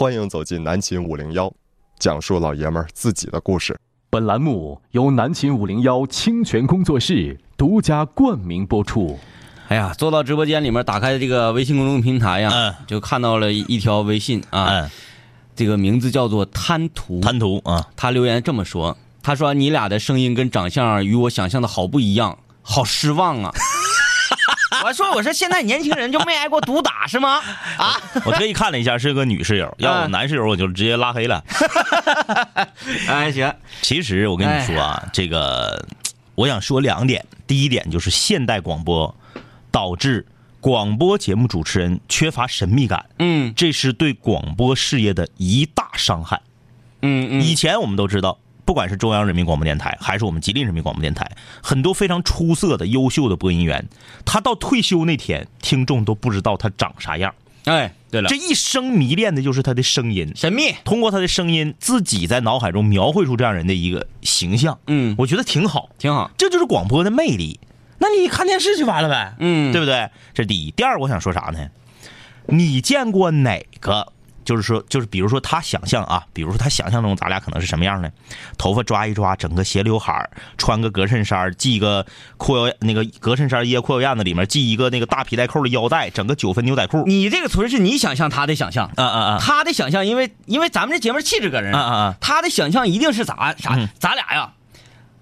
[0.00, 1.52] 欢迎走进南秦五零幺，
[1.98, 3.78] 讲述老爷们儿自己的故事。
[4.08, 9.18] 本栏目由南秦五零幺清泉工作室独家冠名播出。
[9.68, 14.90] 哎呀，坐到直播间里面，打开这个微信公众平台呀，嗯就看到了一条微信啊，嗯，
[15.54, 17.20] 这个名字叫做贪图。
[17.20, 23.52] 贪图啊，他留言这么说，他说你俩的声音跟长相与我想象的好不一样，好失望啊。
[24.84, 27.40] 我说我说现在年轻人就没挨过毒打是吗？
[27.78, 31.42] 啊， 我特意看了一下，是个女室友，要有男室友我就直接拉黑了。
[33.08, 35.84] 哎行，其实我跟你说啊，这个
[36.34, 39.14] 我想说两点，第一点就是现代广播
[39.70, 40.26] 导致
[40.60, 46.40] 广播节目主持人缺乏神秘感，嗯这是对广播事业的一大伤害。
[47.02, 48.38] 嗯嗯，以前我们都知道，
[48.70, 51.28] 不管是中央人民广播电台，还是我们吉林人民广播电台，
[51.60, 53.88] 很多非常出色的、优秀的播音员，
[54.24, 57.34] 他到退休那天，听众都不知道他长啥样。
[57.64, 64.78] 哎，对了这，一生迷恋的就是他的声音，神秘，通过他的声音，自己在脑海中描绘出这样人的一个形象。
[64.86, 67.58] 嗯，我觉得挺好，挺好，这就是广播的魅力。
[67.98, 70.08] 那你看电视就完了呗，嗯，对不对？
[70.32, 70.70] 这是第一。
[70.70, 71.66] 第二，我想说啥呢？
[72.46, 74.12] 你见过哪个？
[74.50, 78.10] 就是说，就是比如说他想象啊，比如说他想象中咱俩可能是什么样呢？
[78.58, 82.04] 头发抓一抓，整个斜刘海儿穿个格衬衫，系个
[82.36, 87.04] 裤腰那个格衬衫掖裤腰燕子里面系一个那个大皮带扣的腰带，整个九分牛仔裤。
[87.06, 92.14] 你这个纯是你想象，他的想象，啊啊啊他的想象，因为因为咱们这节目气质个人啊啊啊！
[92.20, 93.76] 他的想象一定是咋啥？
[93.76, 94.50] 嗯咱俩呀，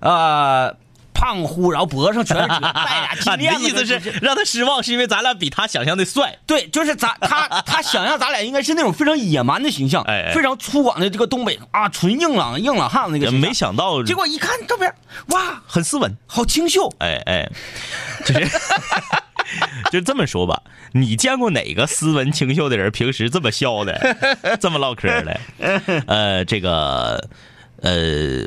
[0.01, 0.75] 呃，
[1.19, 3.67] 胖乎，然后脖子上全是褶，带俩金啊， 你的链子。
[3.67, 6.39] 意思是让他失望，是因为咱俩比他想象的帅？
[6.47, 13.33] 对，就是咱他他想象咱俩应该是那种非常野蛮的形象，哎哎非常粗犷的这个东北啊，纯硬朗硬朗汉子那个。
[13.33, 14.95] 没想到，结果一看照片，
[15.31, 16.17] 哇，很斯文。
[16.29, 16.89] 好清秀。
[17.01, 17.51] 哎哎，
[18.25, 18.49] 就是
[19.91, 24.17] 就这么说吧，你见过哪个斯文清秀的人平时这么笑的，
[24.61, 25.41] 这么唠嗑的？
[26.07, 27.29] 呃，这个
[27.83, 28.47] 呃。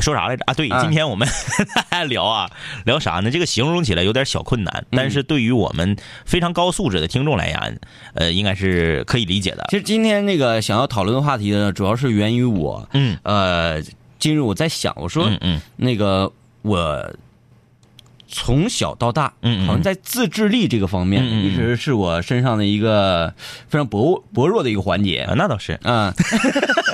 [0.00, 0.54] 说啥来着啊？
[0.54, 1.26] 对，啊今天我们
[2.08, 2.48] 聊啊，
[2.84, 3.30] 聊啥呢？
[3.30, 7.80] 这个形容起来有点小困难，但是对于我们非常高素质的听众来言，
[8.14, 9.66] 呃，应该是可以理解的。
[9.70, 13.82] 其实今天那个想要讨论的话题呢，主要是源于我，嗯呃，
[14.18, 16.30] 今日我在想，我说，嗯嗯那个
[16.62, 17.12] 我
[18.30, 23.34] 从小到大，嗯嗯好像在自制力这个方面，嗯嗯嗯一直是我身上的一个
[23.68, 25.34] 非常薄薄弱的一个环节啊，。
[25.36, 26.14] 那倒是，嗯，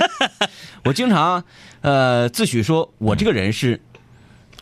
[0.85, 1.45] 我经常
[1.83, 3.81] 呃自诩说，我这个人是，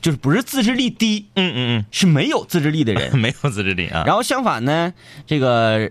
[0.00, 3.10] 就是不是自制力低，嗯嗯嗯是没有自制力的人。
[3.12, 4.02] 嗯， 没有自制力啊。
[4.06, 4.92] 然后相反呢，
[5.26, 5.90] 这个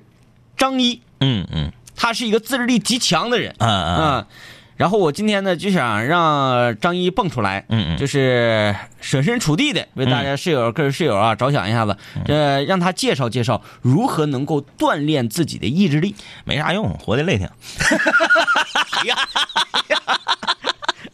[0.57, 3.55] 张一嗯嗯他是一个自制力极强的人。
[3.59, 4.27] 啊啊，嗯，
[4.75, 11.95] 然后我今天呢就想让张一蹦出来，嗯嗯就是设身处地的为大家室友、各位室友啊着想一下子，
[12.25, 16.16] 这，让他介绍介绍如何能够锻炼自己的意志力。
[16.44, 17.47] 没啥用，活得累挺。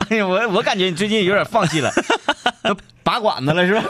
[0.10, 1.92] 哎呀，我我感觉你最近有点放弃了，
[2.64, 3.84] 都拔管子了是吧？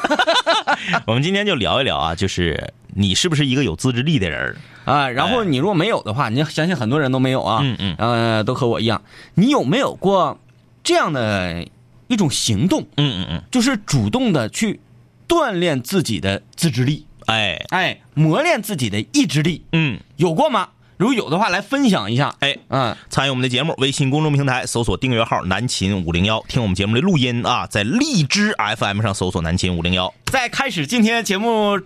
[1.07, 4.55] 我们今天就聊一聊啊，就是你是不是一个有自制力的人？
[4.85, 5.45] 啊，然后哎。
[5.45, 7.95] 你如果没有的话，你相信很多人都没有啊，嗯嗯。
[7.97, 9.01] 呃，都和我一样，
[9.35, 10.39] 你有没有过
[10.83, 11.67] 这样的
[12.07, 14.79] 一种行动，嗯嗯嗯，就是主动的去
[15.27, 20.69] 锻炼自己的自制力，哎，哎，磨练自己的意志力，嗯，有过吗？
[20.97, 22.35] 如果有的话，来分享一下。
[22.39, 31.79] 哎，嗯，参与我们的节目，微信公众平台搜索订阅号“南秦五零幺”，听我们节目的录音啊，在荔枝 FM 上搜索“南秦五零幺在开始今天节目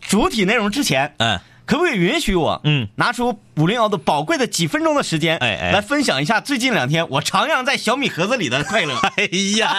[0.00, 8.94] 主体内容之前”。，嗯，可不可以允许我，嗯，拿出五零幺的宝贵的几分钟的时间，哎哎来分享一下最近两天我徜徉在小米盒子里的快乐。
[9.16, 9.28] 哎
[9.58, 9.70] 呀，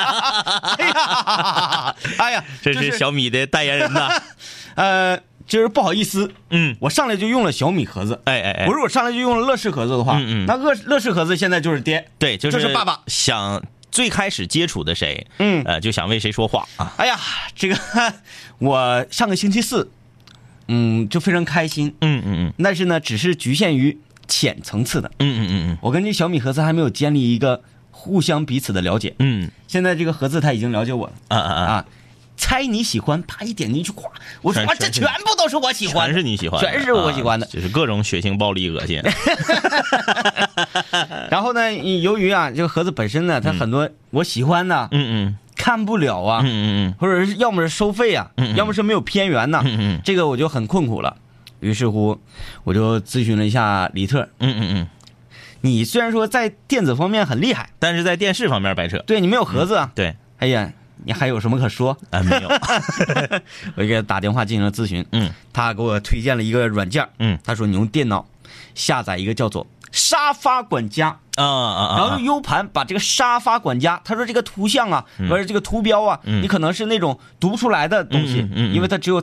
[0.78, 4.10] 哎呀，哎呀，这是小米的代言人呐。
[4.76, 8.22] 呃，就是不好意思，嗯，我上来就用了小米盒子。
[8.24, 12.08] 哎哎哎我，如果上来就用了乐视盒子的话，嗯嗯那乐乐视盒子现在就是爹。
[12.18, 13.62] 对，就是爸爸想
[13.92, 16.94] 最开始接触的谁，嗯呃，就想为谁说话啊。
[16.96, 17.20] 哎呀，
[17.54, 17.78] 这个
[18.60, 19.92] 我上个星期四，
[20.72, 22.54] 嗯，就非常开心，嗯嗯嗯。
[22.64, 25.12] 但是呢，只是局限于浅层次的。
[25.20, 25.78] 嗯嗯嗯嗯。
[25.82, 27.62] 我跟这小米盒子还没有建立一个
[27.92, 29.14] 互相彼此的了解。
[29.20, 29.44] 嗯。
[29.44, 31.14] 嗯现在这个盒子他已经了解我了。
[31.30, 31.86] 啊啊啊，啊，
[32.36, 34.04] 猜你喜欢，啪一点进去，咵，
[34.42, 37.46] 我说这全部都是我喜欢全，是你喜欢，全是我喜欢的。
[37.46, 39.02] 啊就是各种血腥、暴力、恶心。
[41.30, 46.96] 然后呢，由于啊，这个盒子本身呢，它很多我喜欢的嗯嗯看不了啊，嗯嗯嗯。
[47.00, 50.02] 或者是要么是收费啊，要么是没有片源呐、嗯嗯。
[50.04, 51.16] 这个我就很困苦了。
[51.60, 52.20] 于是乎，
[52.64, 54.88] 我就咨询了一下李特，嗯嗯嗯，
[55.62, 58.98] 你虽然说在电子方面很厉害，但是在电视方面白扯。
[59.06, 60.74] 对你没有盒子啊，对，哎呀，
[61.06, 61.96] 你还有什么可说？
[62.10, 62.50] 啊没有。
[63.78, 65.32] 我就给他打电话进行了咨询，嗯。
[65.54, 67.38] 他给我推荐了一个软件，嗯。
[67.44, 68.26] 他说你用电脑
[68.74, 71.98] 下载一个叫做沙发管家，啊啊啊！
[71.98, 79.22] 然后用 U 盘把这个沙发管家，他说这个图像啊，不是这个图标啊，你可能是那种读不出来的东西因为它只有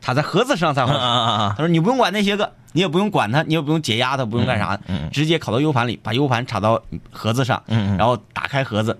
[0.00, 1.54] 它在盒子上才啊好啊啊啊！
[1.56, 6.80] 他说你不用管那些个，你也不用管它，你也不用解压它，不用干啥，嗯直接拷到 U 盘里，把 U 盘插到
[7.10, 8.98] 盒子上，然后打开盒子，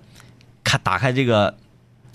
[0.64, 1.54] 看打开这个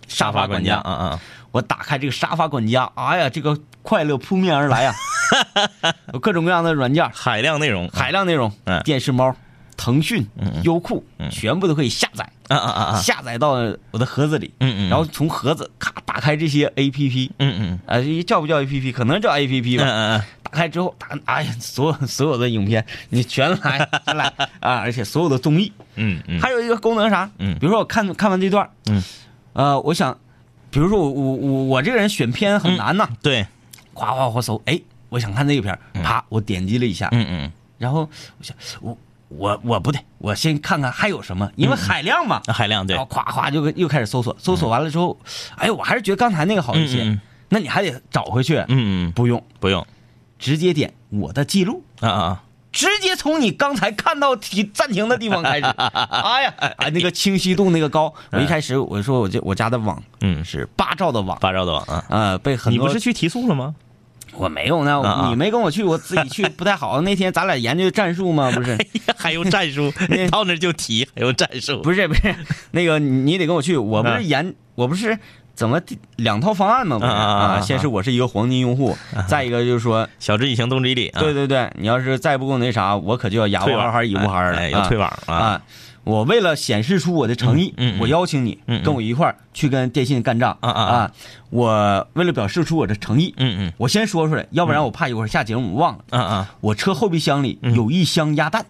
[0.08, 1.20] 沙发管家，啊啊！
[1.52, 4.94] 我打开这个沙发管家，哎呀，这个快乐扑面而来呀，
[6.14, 9.36] 有 各种各样的软件，海量内容，海量内容嗯，电视猫、
[9.78, 10.26] 腾讯、
[10.64, 13.00] 优酷，全部都可以下载，啊啊啊啊！
[13.02, 13.52] 下载到
[13.92, 18.92] 我的盒子里，嗯嗯然后从盒子咔打开这些 A P P，嗯嗯啊，叫不叫 A P P？
[18.92, 19.84] 可能叫 A P P 吧。
[19.84, 24.76] 嗯嗯嗯，打开之后，打哎呀，所有所有的影片你全来全来啊！
[24.76, 27.30] 而且所有的综艺，嗯嗯，还有一个功能啥？
[27.40, 29.04] 嗯比如说我看看完这段，嗯，
[29.54, 30.16] 呃，我想，
[30.70, 33.48] 比如说我我我我这个人选片很难呐，对，
[33.94, 34.80] 夸夸我搜，哎，
[35.14, 42.96] 我想看这个片儿，啪，我点击了一下，嗯嗯，然后我想我我我不对，我先看看还有什么，因为海量嘛，海量对。
[42.96, 45.16] 然后，夸夸就又开始搜索，搜索完了之后，
[45.58, 47.20] 哎，我还是觉得刚才那个好一些，
[47.50, 49.86] 那你还得找回去，嗯嗯，不用，不用。
[50.40, 51.84] 直接点我的记录。
[52.00, 52.44] 啊啊
[52.74, 55.66] 直接从你刚才看到停暂停的地方开始，
[56.10, 62.04] 哎呀，哎，那个清晰度那个高，我一开始我说我这我家的网嗯，是八兆的网，八兆的网啊。
[62.10, 63.76] 呃，被很多你不是去提速了吗？
[64.36, 67.02] 我没有呢，啊啊你没跟我去，我自己去不太好。
[67.02, 68.78] 那天咱俩研究战术嘛，不是？
[69.18, 71.82] 还用战术 那，到那就提，还用战术。
[71.82, 72.36] 不是不是，
[72.72, 75.18] 那个你得跟我去，我不啊是研，我不是
[75.56, 75.80] 怎么
[76.18, 76.98] 两套方案吗？
[77.00, 78.98] 不是啊先是我是一个黄金用户，
[79.28, 81.20] 再一个就是说，晓之以情，动之以理啊。
[81.22, 85.62] 对对对，你要是再不给我那啥，我可就要哑退网乌哈哈乙乌哈哈了，哎，要啊退网啊。
[86.04, 86.06] 啊。
[86.06, 91.12] 我为了显示出我的诚意，嗯嗯嗯我邀请你嗯嗯跟我一块儿去跟电信干仗啊啊啊
[91.50, 96.04] 我为了表示出我的诚意，嗯嗯我先说出来，要不然我怕一会儿下节目我忘了。
[96.12, 98.66] 啊啊，我车后备箱里有一箱鸭蛋，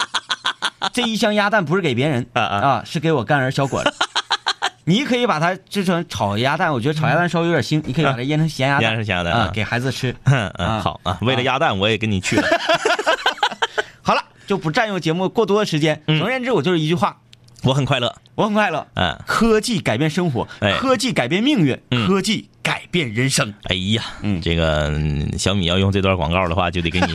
[0.92, 3.92] 这一箱鸭蛋不是给别人啊是给我干儿小伙子。
[4.88, 10.14] 你可以把它制成炒鸭蛋，我觉得炒鸭蛋稍微有点腥，你可以把它腌成咸鸭蛋，腌成咸鸭蛋啊，啊给孩子吃。
[10.80, 11.18] 好啊。
[11.22, 12.46] 为了鸭蛋，我也跟你去了。
[14.46, 16.02] 就不占用节目过多的时间。
[16.06, 17.18] 嗯总而言之，我就是一句话，
[17.62, 18.14] 我很快乐。
[18.34, 18.86] 我很快乐。
[18.94, 23.54] 嗯，科技改变生活哎，科技改变命运，嗯科技改变人生。
[23.64, 27.06] 哎呀，嗯这个嗯小米要用这段广告的话，就得给你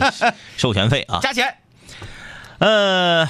[0.56, 1.20] 授权费啊。
[1.22, 1.54] 加钱，
[2.58, 3.28] 呃，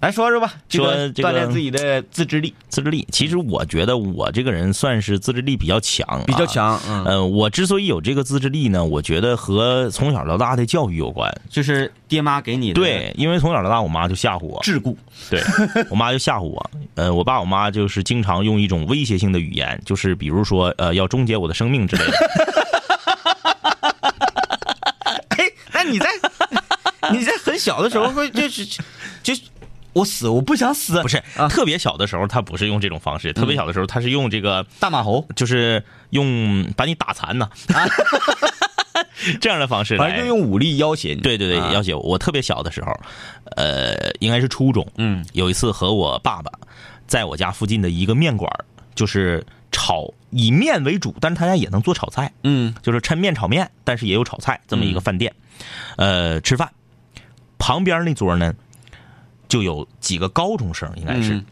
[0.00, 6.80] 来说说吧，这个说这个锻炼自己的自制力自制力，其实我觉得我这个人算是自制力比较强啊，比较强。
[6.88, 11.28] 嗯，呃，我之所以有这个自制力呢，我觉得和从小到大的教育有关。
[11.50, 14.94] 就是爹妈给你的对，因为从小到大，我妈就吓唬我，桎梏。
[15.28, 15.42] 对
[15.90, 16.70] 我妈就吓唬我。
[16.94, 22.12] 呃，我爸我妈就是经常用一种威胁性的语言，就是比如说呃要终结我的生命之类的。
[25.30, 26.06] 哎，那你在
[27.10, 28.64] 你在很小的时候会就是
[29.24, 29.40] 就是
[29.92, 37.48] 我死我不想死，不是啊，特别小的时候，他不是用这种方式，特别小的时候他是用这个，大马猴，就是用把你打残呢。
[37.74, 37.84] 啊，
[39.40, 40.26] 这样的方式反正就。
[40.26, 41.20] 用武力要挟你。
[41.20, 42.00] 对对对，啊要挟我。
[42.02, 42.92] 我特别小的时候，
[43.56, 46.52] 呃，应该是初中，嗯有一次和我爸爸
[47.06, 48.50] 在我家附近的一个面馆
[48.94, 55.32] 就是炒以面为主，但是他家也能做炒菜，嗯就是抻面炒面，但是也有炒菜这么一个饭店。
[55.96, 56.70] 呃，吃饭
[57.58, 58.54] 旁边那桌呢，
[59.48, 61.44] 就有几个高中生，应该是、嗯。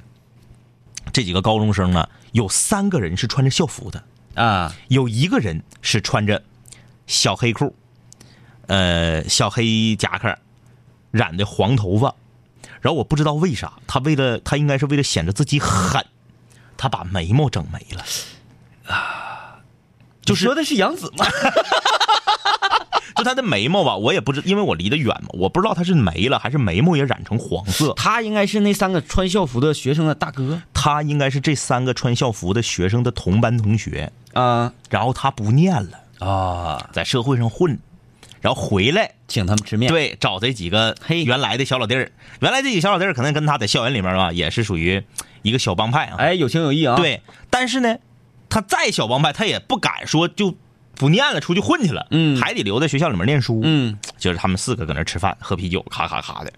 [1.12, 6.42] 这几个高中生呢，有三个人是穿着校服的，啊，有一个人是穿着
[7.06, 7.74] 小黑裤，
[8.66, 10.36] 呃，小黑夹克，
[11.10, 12.14] 染的黄头发，
[12.80, 16.04] 然后我不知道为啥，他为了他应该是为了显得自己狠，
[16.76, 18.04] 他把眉毛整没了。
[18.94, 19.32] 啊。
[20.22, 21.24] 就是说的是杨紫吗？
[23.16, 27.92] 就他的眉毛吧，我也不知，因为我离得远嘛，我不知道他是没了还是眉毛也染成黄色。
[27.96, 37.78] 他应该是那三个穿校服的学生的大哥他应该是这三个穿校服的学生的同班同学，啊然后他不念了，啊，在社会上混，
[38.40, 39.90] 然后回来请他们吃面。
[39.90, 45.02] 对，找这几个嘿原来的小老弟儿，原来这几个小老弟儿可能跟他在校园里面啊，也是属于
[45.42, 46.16] 一个小帮派啊。
[46.18, 47.96] 哎，有情有义啊。，对，但是呢，
[48.48, 50.54] 他再小帮派，他也不敢说就
[50.96, 53.60] 不念了，出去混去了，嗯还得留在学校里面念书。
[53.62, 56.52] 嗯就是他们四个搁那吃饭喝啤酒，咔咔咔的，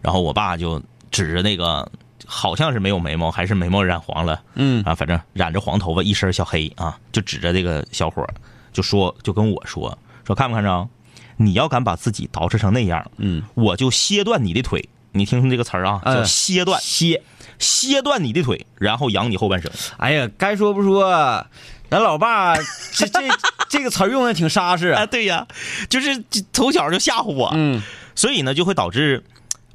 [0.00, 1.90] 然后我爸就指着那个
[2.26, 8.26] 好像是没有眉毛，还是眉毛染黄了嗯啊，反正染着黄头发，一身小黑啊，就指着这个小伙
[8.72, 10.88] 就说，就跟我说说看没看着？
[11.36, 14.88] 你要敢把自己捯饬成那样，嗯，我就切断你的腿。
[15.14, 17.22] 你听听这个词儿啊，哎叫切断，歇。
[17.58, 19.70] 切断你的腿，然后养你后半生。
[19.96, 21.46] 哎呀，该说不说，
[21.92, 23.20] 咱老爸这这
[23.68, 24.88] 这个词儿用的挺扎实。
[24.88, 25.46] 啊，对呀，
[25.90, 27.82] 就是从小就吓唬我，嗯
[28.14, 29.22] 所以呢，就会导致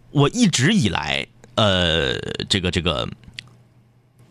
[0.10, 2.18] 我一直以来，呃，
[2.50, 3.08] 这个这个，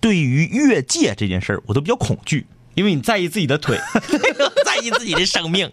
[0.00, 3.78] 对于越界这件事儿，我都比较恐惧，因为你在意自己的腿，
[4.66, 5.70] 在意自己的生命。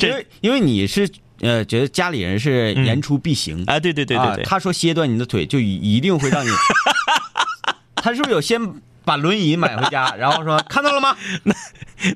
[0.00, 6.50] 因为因为你是呃觉得家里人是言出必行啊，对对对对对，啊他说切断你的腿，就一一定会让你。
[7.96, 8.60] 他是不是有先
[9.06, 11.16] 把轮椅买回家， 然后说看到了吗？
[11.44, 11.54] 那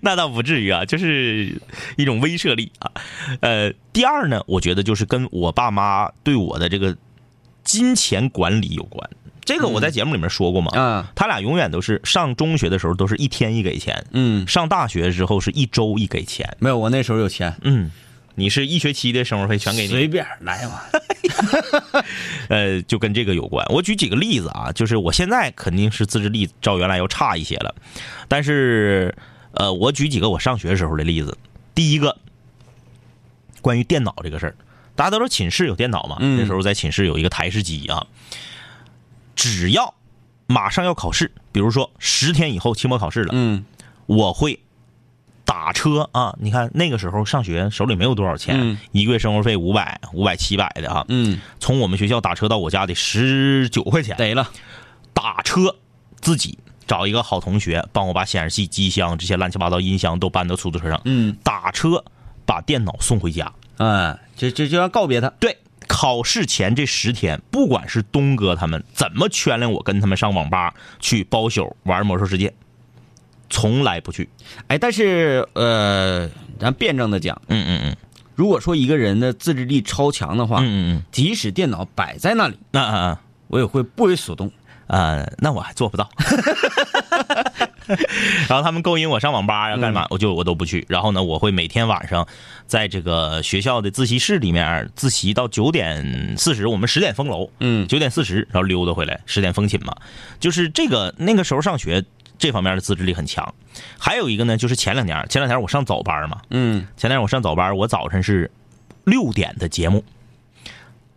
[0.03, 1.59] 那倒不至于啊，就是
[1.97, 2.91] 一种威慑力啊。
[3.41, 6.95] 呃，第二呢，我觉得就是跟我爸妈对我的这个
[7.65, 9.09] 金钱管理有关。
[9.43, 16.57] 这个我在节目里面说过嘛，嗯，他俩永远都是上中学的时候都是一天一给钱，嗯，上大学之后是一周一给钱。
[16.61, 17.91] 没有，我那时候有钱，嗯，
[18.41, 20.81] 你是一学期的生活费全给你，随便来嘛。
[22.49, 23.65] 呃，就跟这个有关。
[23.69, 27.75] 我举几个例子啊，就是我现在肯定是自制力照原来要差一些了，
[28.29, 29.15] 但是
[29.53, 31.37] 呃，我举几个我上学时候的例子。
[31.75, 32.17] 第一个，
[33.61, 34.57] 关于电脑这个事儿，
[34.97, 38.07] 大家都说寝室有电脑嘛，嗯那时候在寝室有一个台式机啊，
[39.37, 39.95] 只要
[40.47, 43.67] 马上要考试，比如说十天以后期末考试了，嗯
[44.07, 44.61] 我会
[45.51, 46.33] 打车啊。
[46.39, 51.05] 你看那个时候上学手里没有多少钱，嗯一个月生活费五百、五百、七百的啊。
[51.09, 54.49] 嗯，从我们学校打车到我家得十九块钱，得了，
[55.13, 55.75] 打车
[56.21, 62.05] 自己找一个好同学帮我把显示器、机箱这些乱七八糟音箱都搬到出租车上，嗯打车
[62.47, 63.53] 把电脑送回家。
[63.79, 65.29] 嗯，就就就要告别他。
[65.41, 72.53] 对，考试前这十天，不管是东哥他们怎么圈了我，跟他们上网吧去包宿玩魔兽世界，
[73.51, 74.29] 从来不去。
[74.69, 77.97] 哎，但是呃，咱辩证的讲，嗯嗯嗯
[78.35, 83.21] 如果说一个人的自制力超强的话，嗯嗯嗯，即使电脑摆在那里，那啊啊。
[83.49, 84.51] 我也会不为所动。
[84.87, 86.09] 呃，那我还做不到。
[88.49, 90.87] 然后他们勾引我上网吧呀干嘛，我就我都不去。
[90.89, 92.27] 然后呢，我会每天晚上
[92.69, 99.95] 在这个学校的自习室里面自习到九点四十，我们十点封楼，嗯九点四十，然后溜达回来，十点封寝嘛。
[100.39, 102.05] 就是这个那个时候上学
[102.41, 103.55] 这方面的自制力很强。
[103.99, 106.89] 还有一个呢，就是前两年，前两年我上早班嘛，嗯。
[106.97, 108.51] 前两天我上早班，我早晨是
[109.05, 110.03] 六点的节目，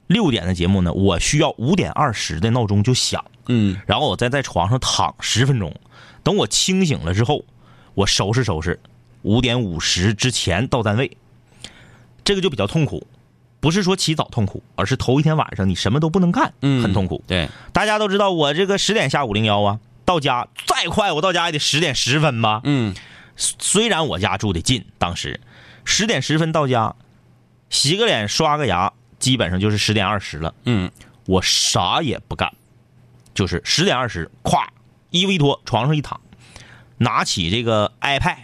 [0.05, 3.25] 六点的节目呢，我需要五点二十的闹钟就响。
[3.47, 3.81] 嗯。
[3.87, 5.73] 然后我再在床上躺十分钟，
[6.21, 7.45] 等我清醒了之后，
[7.95, 8.79] 我收拾收拾，
[9.21, 11.17] 五点五十之前到单位，
[12.23, 13.07] 这个就比较痛苦。
[13.59, 17.23] 不是说起早痛苦，而是头一天晚上你什么都不能干，嗯，很痛苦。
[17.25, 22.61] 对，大家都知道我这个十点下五零幺啊，到家再快我到家也得十点十分吧。
[22.63, 22.95] 嗯
[23.35, 25.41] 虽然我家住的近，当时
[25.85, 26.95] 十点十分到家，
[27.69, 30.53] 洗个脸刷个牙，基本上就是十点二十了。
[30.65, 30.91] 嗯
[31.25, 32.53] 我啥也不干，
[33.33, 34.67] 就是十点二十，咵，
[35.09, 36.19] 衣服一脱，床上一躺，
[36.97, 38.37] 拿起这个 iPad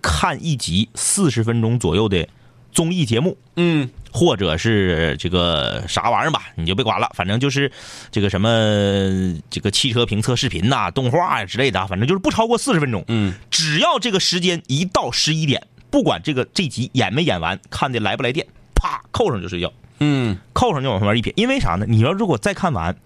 [0.00, 2.28] 看一集四十分钟左右的
[2.72, 7.70] 综艺节目，嗯或者是这个啥玩意儿吧，你就别管了，反正就是
[8.10, 8.48] 这个什么
[9.48, 13.04] 这个汽车评测视频呐、动画呀之类的啊，反正就是不超过四十分钟。
[13.08, 19.72] 嗯只要这个时间一到十一点，不管这个这集演没演完，看的来不来电，啪扣上就睡觉。
[20.00, 21.86] 嗯扣上就往旁边一撇，因为啥呢？
[21.88, 22.96] 你要如果再看完，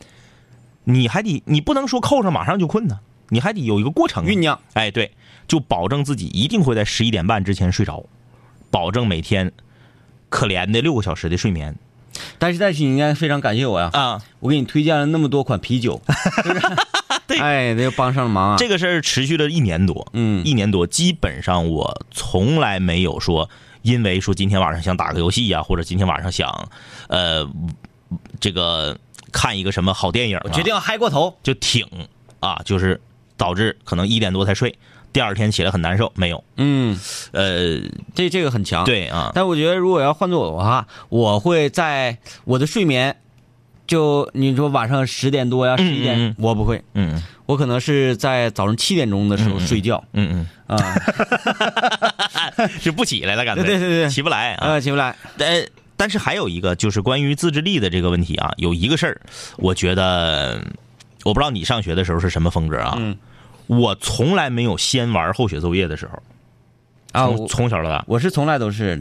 [0.84, 4.58] 你还得你不能说扣上马上就困呢，你还得有一个过程啊酝酿。
[4.72, 5.10] 哎，对，
[5.46, 8.04] 就保证自己一定会在十一点半之前睡着，
[8.74, 9.52] 保证每天
[10.28, 11.76] 可怜的六个小时的睡眠
[12.40, 14.20] 但是但是你应该非常感谢我呀，啊。
[14.40, 16.02] 我给你推荐了那么多款啤酒，
[16.42, 16.76] 是不是？
[17.28, 18.56] 对哎，那就帮上了忙啊。
[18.58, 23.48] 这个事儿持续了一年多，嗯一年多，基本上我从来没有说
[23.82, 26.68] 因为说今天晚上想打个游戏呀、或者今天晚上想
[27.08, 27.48] 呃
[28.40, 28.98] 这个
[29.30, 31.36] 看一个什么好电影、啊，我决定要嗨过头。
[31.44, 31.86] 就挺
[32.40, 33.00] 啊，就是
[33.36, 34.76] 导致可能一点多才睡，
[35.14, 36.12] 第二天起来很难受。
[36.16, 36.98] 没有，嗯，
[37.32, 37.80] 呃，
[38.14, 43.16] 这这个很强。，对啊，但我觉得如果要换做我的话，我会在我的睡眠，
[43.86, 46.34] 就你说晚上十点多呀、十一点，嗯嗯。
[46.38, 47.22] 我不会，嗯。
[47.46, 50.02] 我可能是在早上七点钟的时候睡觉。
[50.14, 50.76] 嗯嗯。
[50.76, 50.76] 啊，
[52.56, 53.62] 嗯，就不起来了，感觉。
[53.62, 54.10] 对对对对。
[54.10, 54.66] 起不来啊。
[54.66, 55.14] 呃，起不来。
[55.38, 55.64] 但
[55.96, 59.20] 但是还有一个就是关于自制力的这个问题啊，有一个事儿，
[59.58, 60.60] 我觉得
[61.22, 63.16] 我不知道你上学的时候是什么风格啊，嗯
[63.66, 66.22] 我从来没有先玩后写作业的时候，
[67.12, 69.00] 啊，从我从小到大，我是从来都是，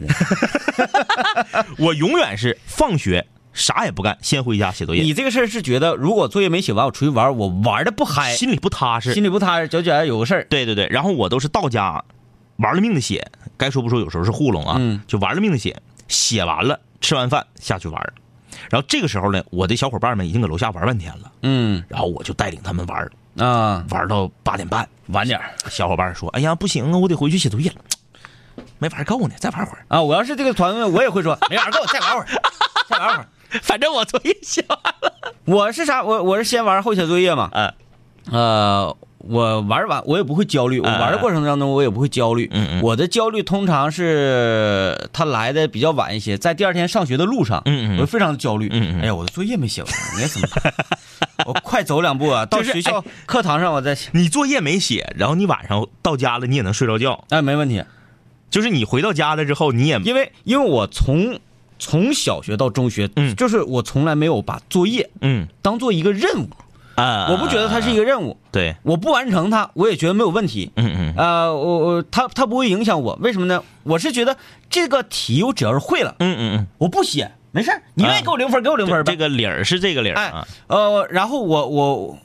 [1.77, 10.46] 我永远是放学啥也不干，先回家写作业，你这个事儿是觉得如果作业没写完，我出去玩，我玩的不嗨，心里不踏实，心里不踏实，就觉得有个事儿。
[10.50, 12.03] 对对对，然后我都是到家
[12.58, 15.01] 玩了命的写，该说不说，有时候是糊弄啊，嗯。
[15.08, 18.13] 就玩了命的写，写完了吃完饭下去玩，
[18.70, 21.84] 然后这个时候呢，我的小伙伴们已经搁楼下玩半天了，嗯。
[21.88, 22.98] 然后我就带领他们玩。
[22.98, 27.78] 儿，啊，玩到八点半，晚点儿小伙伴说：“哎呀，不行啊，我得回去写作业了，
[28.80, 29.86] 没玩够呢，再玩会儿。
[29.88, 32.28] 啊，我要是这个团队，我也会说 没玩够，再玩会儿，
[32.90, 33.28] 再玩会儿。
[33.62, 35.13] 反正我作业写完了。
[35.46, 36.04] 我是啥？
[36.04, 37.50] 我我是先玩后写作业嘛。
[37.54, 37.74] 嗯
[38.32, 42.50] 呃，我玩完我也不会焦虑，我玩的过程当中我也不会焦虑。
[42.54, 48.70] 嗯嗯我的焦虑通常是他来的比较晚一些，在第二天上学的路上，嗯嗯嗯我非常的焦虑。
[48.72, 50.74] 嗯嗯哎呀，我的作业没写完，你该怎么办？
[51.74, 54.12] 我快走两步啊，到学校课堂上我再写。
[54.13, 57.25] 你作业没写，然后你晚上到家了，你也能睡着觉。
[57.30, 57.84] 哎，没问题，
[58.51, 61.39] 就是你回到家了之后，你也因为因为我从
[61.80, 63.36] 从小学到中学，嗯。
[63.36, 65.48] 就是我从来没有把作业嗯。
[65.63, 66.50] 当做一个任务，
[66.94, 70.72] 啊，我不觉得它是一个任务，对，我不完成它，我也觉得没有问题。
[70.75, 71.13] 嗯嗯。
[71.18, 73.63] 呃，我我它它不会影响我，为什么呢？
[73.82, 74.38] 我是觉得
[74.70, 76.68] 这个题我只要是会了，嗯嗯。
[76.77, 79.13] 我不写没事儿你愿意给我零分，给我零分嗯，呗。
[79.13, 80.48] 这个理儿是这个理儿哎啊。
[80.67, 82.17] 呃，然后我我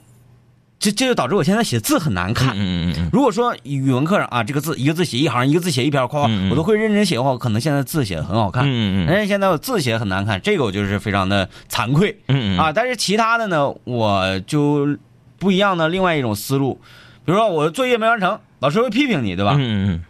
[0.79, 2.55] 这这就导致我现在写字很难看。
[2.55, 8.63] 嗯嗯嗯如果说语文课上啊，这个字一个字写一行，一个字写一篇，夸夸，嗯嗯我都会认真写的话，我可能现在字写的很好看。
[8.63, 12.17] 嗯嗯嗯但是现在我字写的很难看，这个我就是非常的惭愧。
[12.27, 14.97] 嗯嗯啊，但是其他的呢，我就
[15.37, 16.81] 不一样的另外一种思路，
[17.23, 19.53] 比如说我作业没完成，老师会批评你，对吧？
[19.55, 20.05] 嗯嗯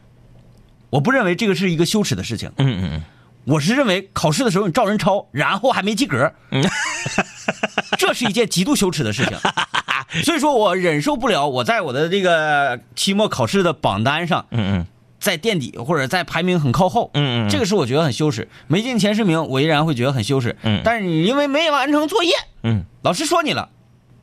[0.92, 3.04] 我不认为这个是一个羞耻的事情，嗯嗯嗯
[3.50, 6.32] 我是认为考试的时候你照人抄，然后还没及格，
[7.98, 9.38] 这是一件极度羞耻的事情。
[10.24, 14.86] 所以说我忍受不了，我在我的这个期末考试的榜单上，嗯
[15.20, 18.48] 在垫底或者在排名很靠后，嗯嗯这个是我觉得很羞耻。
[18.68, 20.56] 没进前十名，我依然会觉得很羞耻。
[20.64, 22.32] 嗯但是你因为没完成作业，
[22.64, 23.70] 嗯老师说你了，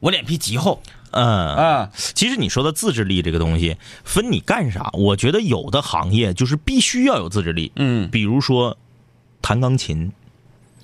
[0.01, 1.91] 我脸皮极厚嗯啊。
[2.15, 4.89] 其实你说的自制力这个东西，分你干啥。
[4.95, 8.79] 我觉得有的行业就是必须要有自制力，嗯比如说
[9.47, 10.11] 弹钢琴，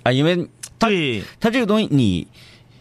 [0.05, 1.25] 啊，因为对。
[1.41, 2.29] 它这个东西你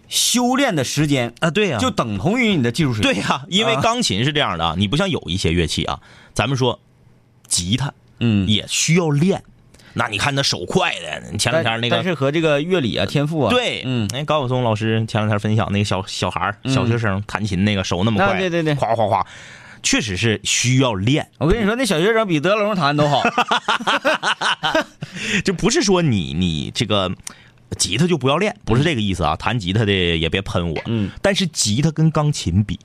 [0.08, 3.14] 修炼的时间啊，对呀、就等同于你的技术水平。
[3.14, 6.00] 对呀、因为啊钢琴是这样的啊，你不像有一些乐器啊，
[6.36, 6.80] 咱们说
[7.48, 9.44] 吉他嗯，也需要练。
[9.94, 18.76] 那你看那手快的，前两天那个但是和这个乐理啊、天赋啊，对，嗯，哎，高晓松老师前两天分享那个小小孩儿小学生弹琴那个手那么快，啊对对对。
[18.76, 19.26] 哗哗哗，
[19.82, 23.24] 确实是需要练，我跟你说，那小学生比德龙弹都好。
[25.44, 27.12] 就不是说你你这个
[27.78, 32.80] 吉他就不要练，不是这个意思啊，弹吉他的也别喷我，嗯，但是吉他跟钢琴比，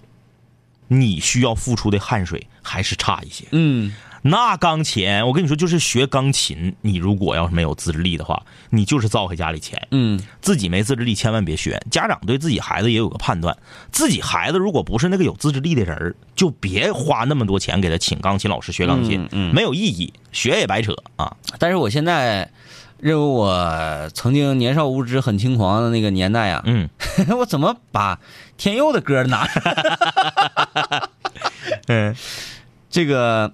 [0.89, 3.45] 你需要付出的汗水还是差一些。
[3.53, 9.87] 嗯，那钢琴，我跟你说，就是学钢琴，你如果要是没有自制力的话，你就是造给家里钱。
[9.91, 11.81] 嗯，自己没自制力，千万别学。
[11.91, 13.57] 家长对自己孩子也有个判断，
[13.93, 21.37] 自己孩子如果不是那个有自制力的人就别花那么多钱给他请钢琴老师学钢琴，嗯嗯没有意义，学也白扯啊。
[21.59, 22.51] 但是我现在
[22.99, 26.89] 认为我曾经年少无知、很轻狂的那个年代啊，嗯
[27.39, 28.19] 我怎么把
[28.57, 29.47] 天佑的歌拿？
[31.89, 32.15] 嗯
[32.89, 33.53] 这个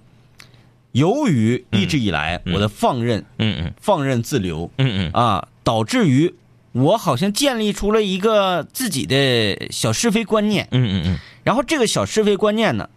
[0.92, 6.34] 由于一直以来嗯我的放任、嗯放任自流嗯嗯啊，导致于
[6.72, 10.68] 我好像建立出了一个自己的小是非观念。
[10.70, 12.88] 嗯嗯然后这个小是非观念呢，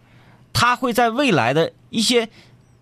[0.52, 2.28] 它会在未来的一些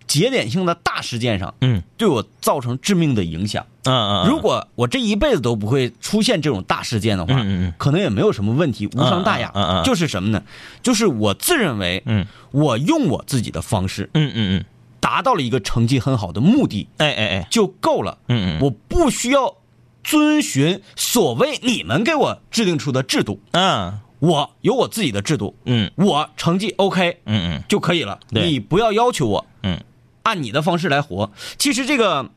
[0.07, 3.67] 节点性的大事件上，嗯对我造成致命的影响。
[3.85, 9.51] 嗯嗯，如果我这一辈子都不会出现这种大事件的话，嗯嗯嗯可能也没有什么问题，无伤大雅。
[9.55, 10.43] 嗯嗯嗯就是什么呢？
[10.83, 14.65] 就是我自认为，嗯我用我自己的方式嗯嗯嗯，
[15.05, 18.17] 达到了一个成绩很好的目的哎哎哎，就够了。
[18.29, 19.57] 嗯嗯我不需要
[20.03, 28.19] 遵循所谓你们给我制定出的制度，嗯我有我自己的制度，嗯我成绩 OK 嗯嗯就可以了。
[28.31, 29.79] 你不要要求我嗯
[30.23, 31.31] 按你的方式来活。
[31.59, 32.31] 其实这个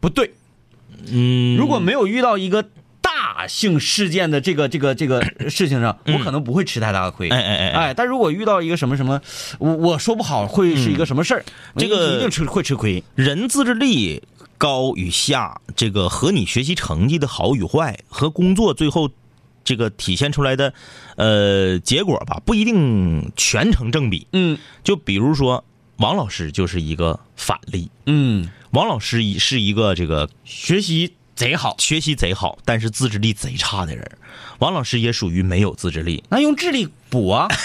[0.00, 0.32] 不对。
[1.12, 2.64] 嗯，如果没有遇到一个
[3.34, 5.20] 大性事件的这个这个这个
[5.50, 7.28] 事情上，我可能不会吃太大的亏。
[7.30, 9.20] 哎哎哎哎，但如果遇到一个什么什么，
[9.58, 11.44] 我我说不好会是一个什么事儿，
[11.76, 13.02] 这个一定吃会吃亏。
[13.16, 14.22] 人自制力
[14.56, 19.10] 高与下，这个和你学习成绩的好与坏，和工作最后
[19.64, 20.72] 这个体现出来的
[21.16, 24.28] 呃结果吧，不一定全成正比。
[24.32, 25.64] 嗯就比如说，
[25.96, 27.90] 王老师就是一个反例。
[28.06, 34.10] 嗯，王老师一是一个这个学习贼好，学习贼好，但是自制力贼差的人。
[34.58, 36.22] 王老师也属于没有自制力。
[36.28, 37.48] 那用智力补啊。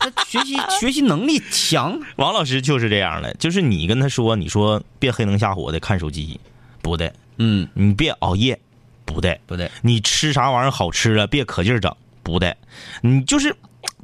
[0.00, 6.38] 他学习学习能力强，王老师就是这样的，就是你跟他说，你说别黑灯瞎火的看手机，
[6.80, 8.58] 不对；嗯，你别熬夜，
[9.04, 9.40] 不对。
[9.44, 12.56] 不对，你吃啥玩意儿好吃了，别可劲儿整，不对，
[13.02, 13.54] 你就是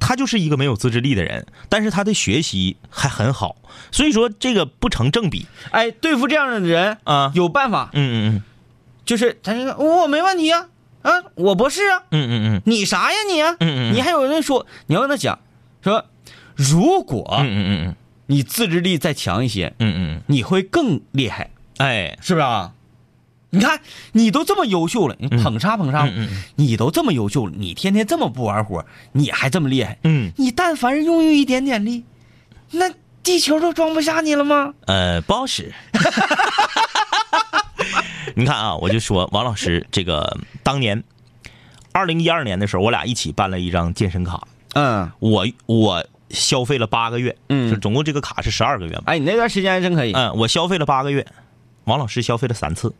[0.07, 3.57] 他就是一个没有自制力的人，但是他的学习还很好，
[3.91, 5.47] 所以说这个不成正比。
[5.71, 7.33] 哎，对付这样的人啊。
[7.35, 8.43] 有办法，嗯嗯嗯。
[9.07, 10.69] 就是他这个我没问题啊，
[11.01, 12.63] 啊，我博士啊，嗯嗯嗯。
[12.67, 13.57] 你啥呀你啊？
[13.61, 15.39] 嗯嗯你还有人说你要跟他讲
[15.83, 16.05] 说，
[16.55, 20.17] 如果嗯嗯嗯你自制力再强一些，嗯嗯。
[20.17, 22.74] 嗯，你会更厉害，哎，是不是啊？
[23.55, 23.81] 你看
[24.13, 26.09] 你都这么优秀了，你捧杀捧杀，
[26.57, 32.05] 你都这么优秀了，你天天这么不玩活，你还这么厉害，嗯，你但凡是用用一点点力，
[32.73, 32.91] 那
[33.23, 34.75] 地球都装不下你了吗？
[34.87, 35.73] 呃，不好使。
[38.37, 41.05] 你看啊，我就说王老师这个当年，
[41.93, 47.71] 二零一二年的时候，我俩一起办了一张健身卡，嗯，我我消费了八个月，嗯。
[47.71, 51.25] 就总共这个卡是十二个月嘛，哎，你那段时间还真可以，嗯，我消费了八个月，
[51.85, 52.93] 王老师消费了三次，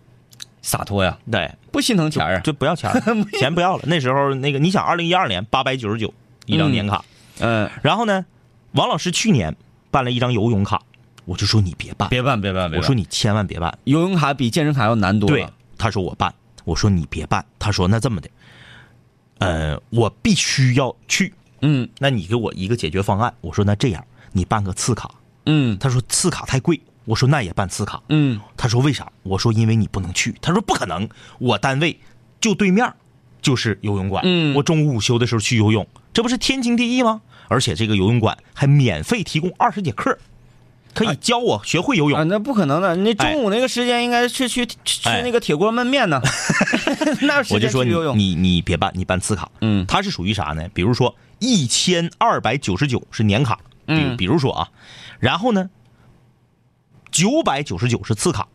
[0.65, 2.41] 洒脱呀，对，不心疼钱儿啊。
[2.41, 2.99] 就不要钱儿，
[3.39, 3.85] 钱不要了。
[3.87, 6.13] 那时候那个，你想，二零一二年八百九十九
[6.47, 7.05] 一张年卡，
[7.41, 8.25] 嗯，然后呢，
[8.73, 9.55] 王老师去年
[9.91, 10.81] 办了一张游泳卡，
[11.27, 12.81] 我就说你别办，别办，别办，别办。
[12.81, 13.79] 我说你千万别办。
[13.85, 15.37] 游泳卡比健身卡要难多了。
[15.37, 15.47] 对，
[15.77, 18.31] 他说我办，我说你别办，他说那这么的，
[19.39, 23.35] 呃，我必须要去，嗯那你给我一个解决方案。
[23.43, 25.11] 我说那这样，你办个次卡。
[25.47, 28.03] 嗯他说次卡太贵，我说那也办次卡。
[28.09, 29.11] 嗯，他说为啥？
[29.23, 30.35] 我说因为你不能去。
[30.41, 31.99] 他说不可能，我单位
[32.41, 32.93] 就对面
[33.43, 37.21] 就是游泳馆，嗯我中午午休的时候去游泳，这不是天经地义吗？
[37.49, 40.19] 而且这个游泳馆还免费提供二十节课，
[40.95, 42.19] 可以教我学会游泳。
[42.19, 42.97] 啊，那不可能的。
[42.97, 46.23] 你中午那个时间应该是去吃哎那个铁锅焖面呢，
[47.21, 47.93] 哪有时我就说你？
[48.15, 49.51] 你你别办，你办次卡。
[49.61, 50.67] 嗯它是属于啥呢？
[50.73, 54.69] 比如说一千二百九十九是年卡，比嗯比如说啊，
[55.21, 55.69] 然后呢，
[57.15, 58.49] 九百九十九是次卡，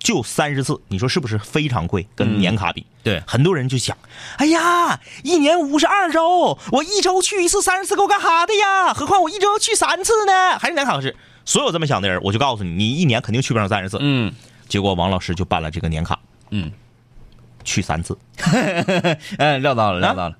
[0.00, 2.04] 就三十次，你说是不是非常贵？
[2.16, 3.96] 跟年卡比，对很多人就想，
[4.38, 8.92] 哎呀，一年五十二周，我一周去一次三十次够干哈的呀？
[8.92, 10.58] 何况我一周去三次呢？
[10.58, 11.14] 还是年卡合适？
[11.44, 13.98] 所有这么想的人，我就告诉你，你一年肯定去不上三十次。
[14.00, 14.34] 嗯
[14.68, 16.18] 结果王老师就办了这个年卡，
[16.50, 16.72] 嗯，
[17.62, 18.18] 去三次。
[19.38, 20.36] 哎， 料到了，料到了。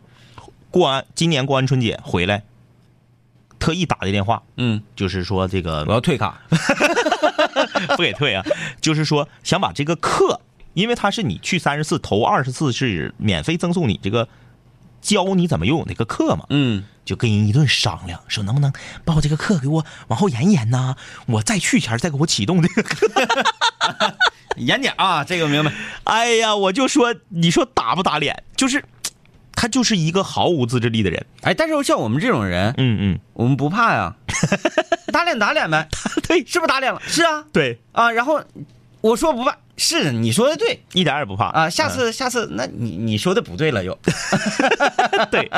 [0.73, 2.43] 过完今年过完春节回来，
[3.59, 6.41] 特意打的电话，嗯，就是说这个我要退卡。
[7.97, 8.45] 不给退啊，
[8.81, 10.41] 就是说想把这个课，
[10.75, 14.29] 因为他是你去三十次，头二十次是免费赠送你这个
[15.01, 18.73] 教你怎么游泳的一个课嘛，嗯，就跟人一顿商量，说能不能
[19.05, 20.97] 把我这个课给我往后延一延呢？
[21.27, 23.07] 我再去前儿再给我启动这个课。
[24.57, 25.73] 严点啊，这个明白。
[26.05, 28.45] 哎呀，我就说你说打不打脸？
[28.57, 28.85] 就是
[29.57, 31.27] 他就是一个毫无自制力的人。
[31.41, 34.15] 哎，但是像我们这种人，嗯嗯，我们不怕呀，
[35.13, 35.89] 打脸打脸呗，
[36.29, 36.45] 对。
[36.47, 37.01] 是不是打脸了？
[37.07, 38.41] 是啊，对，啊，然后
[39.01, 40.79] 我说不怕，是你说的对。
[40.93, 41.47] 一点也不怕。
[41.47, 43.99] 啊，下次下次，那你你说的不对了又。
[45.33, 45.51] 对，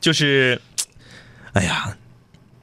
[0.00, 0.60] 就是，
[1.52, 1.96] 哎呀，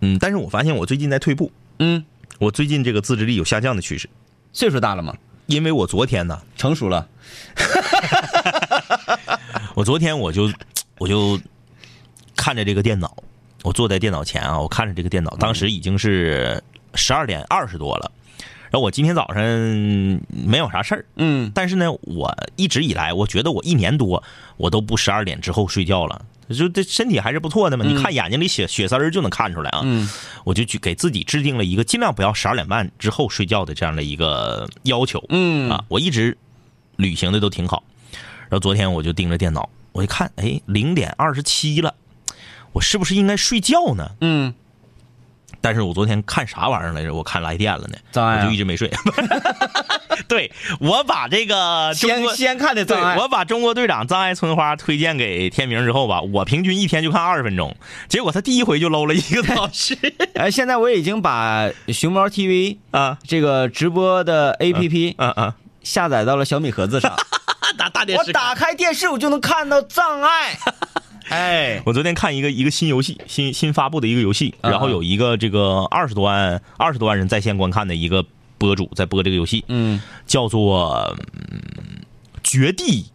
[0.01, 2.03] 嗯，但是我发现我最近在退步，嗯，
[2.39, 4.09] 我最近这个自制力有下降的趋势，
[4.51, 7.07] 岁数大了嘛，因为我昨天呢，成熟了。
[9.77, 10.51] 我昨天我就
[10.97, 11.39] 我就
[12.35, 13.15] 看着这个电脑，
[13.61, 16.59] 我坐在电脑前啊，我看着这个电脑，当时已经是
[16.95, 18.11] 十二点二十多了，
[18.71, 19.43] 然后我今天早上
[20.29, 24.23] 没有啥事儿，嗯但是呢，我一直以来，我觉得我一年多
[24.57, 27.85] 我都不十二点之后睡觉了，就这身体还是不错的嘛。
[27.85, 29.81] 你看眼睛里血血丝儿就能看出来啊。
[29.83, 30.09] 嗯
[30.43, 35.23] 我就去给自己制定了一个尽量不要十二点半之后睡觉的这样的一个要求。
[35.29, 36.35] 嗯啊，我一直
[36.95, 37.83] 履行的都挺好。
[38.49, 41.93] 然后昨天我就盯着电脑，我一看，哎，零点二十七了，
[42.73, 44.09] 我是不是应该睡觉呢？
[44.21, 44.53] 嗯，
[45.61, 47.13] 但是我昨天看啥玩意儿来着？
[47.13, 48.91] 我看来电了呢，我就一直没睡。
[50.27, 57.73] 对，我把这个先先看的对我把中国队长张爱村花推荐给天明之后吧，我平均一天就看二十分钟，
[58.09, 59.97] 结果他第一回就搂了一个多小时
[60.35, 65.55] 哎，现在我已经把熊猫 TV 啊这个直播的 APP 啊啊！
[65.83, 67.15] 下载到了小米盒子上，
[67.73, 70.57] 打大电视我打开电视我就能看到障碍。
[71.29, 74.69] 哎，我昨天看一个一个新游戏，新新发布的一个游戏，啊。
[74.69, 78.25] 然后有一个这个二十多万二十多万人在线观看的一个
[78.57, 80.01] 博主在播这个游戏，嗯。
[80.25, 82.01] 叫做嗯
[82.43, 83.11] 绝地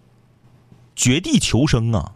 [0.94, 2.12] 绝地求生啊，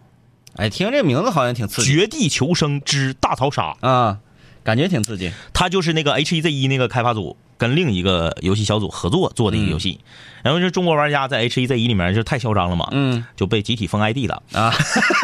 [0.57, 1.91] 哎，听这名字好像挺刺激。
[1.91, 4.19] 绝地求生之大逃杀，啊，
[4.63, 5.33] 感觉挺刺激。
[5.55, 10.01] 他就是那个 H E Z 一那个开发组跟另一个游戏小组合作做的一个游戏，
[10.43, 14.73] 然后这中国玩家在 H 一 Z 一里面就太嚣张了嘛，嗯就被集体封 ID 了啊，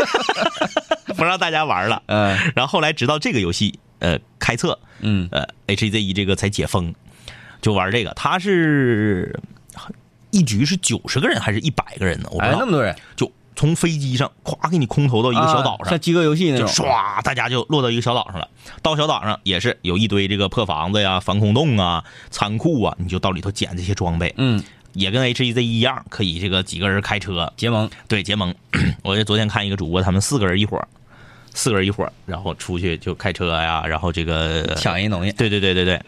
[1.16, 2.02] 不让大家玩了。
[2.06, 6.94] 嗯然后后来直到这个游戏呃开测，嗯呃 H 一 Z 一这个才解封，
[7.60, 8.12] 就玩这个。
[8.14, 9.38] 他是
[10.30, 12.28] 一局是九十个人还是一百个人呢？
[12.32, 12.58] 我不知哎，道。
[12.60, 16.86] 那么多人，就从飞机上咵给你空投到一个小岛上啊像，饥饿游戏那就种。
[16.86, 18.48] 唰，大家就落到一个小岛上了。
[18.80, 24.34] 到小岛上也是有一堆这个破房子呀、防空洞啊、仓库啊，你就到里头捡这些装备。
[24.38, 24.62] 嗯，
[24.94, 27.88] 也跟 H E Z 一样，可以这个几个人开车，结盟。
[28.08, 28.54] 对结盟。
[29.02, 30.88] 我就昨天看一个主播，他们四个人一伙儿，
[31.54, 35.32] 四个人一伙儿，然后出去就开车呀，然后这个抢人东西。
[35.32, 36.00] 对对对对对，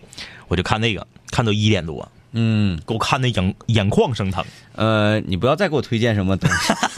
[0.49, 4.45] 我就看那个，看到一点多，嗯，给我看的眼眼眶生疼。
[4.75, 6.73] 呃，你不要再给我推荐什么东西。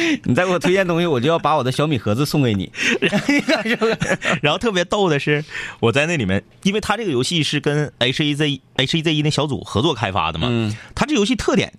[0.24, 2.70] 你再给我推荐东西，我就要把我的小米盒子送给你。
[4.42, 5.44] 然后特别逗的是，
[5.80, 11.72] 我在那里面，因为他这个游戏是跟 H E Z H E Z 一那小组合作开发的嘛，嗯他这游戏特点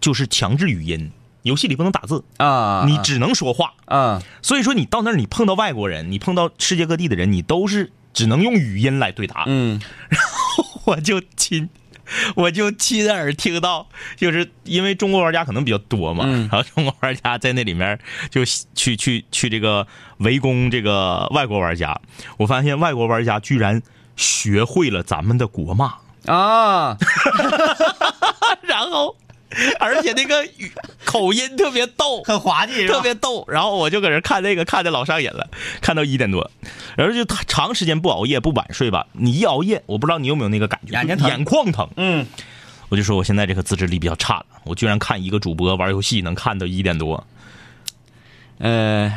[0.00, 1.10] 就是强制语音，
[1.42, 3.72] 游戏里不能打字，啊，你只能说话。
[3.86, 9.44] 啊，所以说你到那儿，你碰到外国人，你碰到世界各地的人，你都是只能用语音来对答。
[9.46, 11.68] 嗯 然后我就亲，
[12.36, 16.48] 我就亲耳听到，就是因为中国玩家可能比较多嘛，嗯。
[16.50, 17.98] 然后中国玩家在那里面
[18.30, 19.86] 就去去去这个
[20.18, 22.00] 围攻这个外国玩家，
[22.38, 23.82] 我发现外国玩家居然
[24.16, 25.94] 学会了咱们的国骂，
[26.26, 26.96] 啊，
[28.62, 29.16] 然后
[29.78, 30.70] 而且那个语
[31.04, 33.44] 口音特别逗，很滑稽，特别逗。
[33.48, 35.48] 然后我就搁这看那个，看的老上瘾了，
[35.80, 36.50] 看到一点多，
[36.96, 39.06] 然后就长时间不熬夜不晚睡吧。
[39.12, 41.88] 你一熬夜，我不知道你有没有那个感觉，眼睛疼眼眶疼。
[41.96, 42.26] 嗯，
[42.88, 47.26] 我就说我现在这个自制力比较差了，我居然看一个主播玩游戏能看到一点多。
[48.58, 49.12] 呃，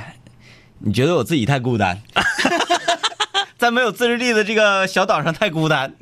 [0.80, 2.02] 你觉得我自己太孤单，
[3.60, 5.93] 在没有自制力的这个小岛上太孤单。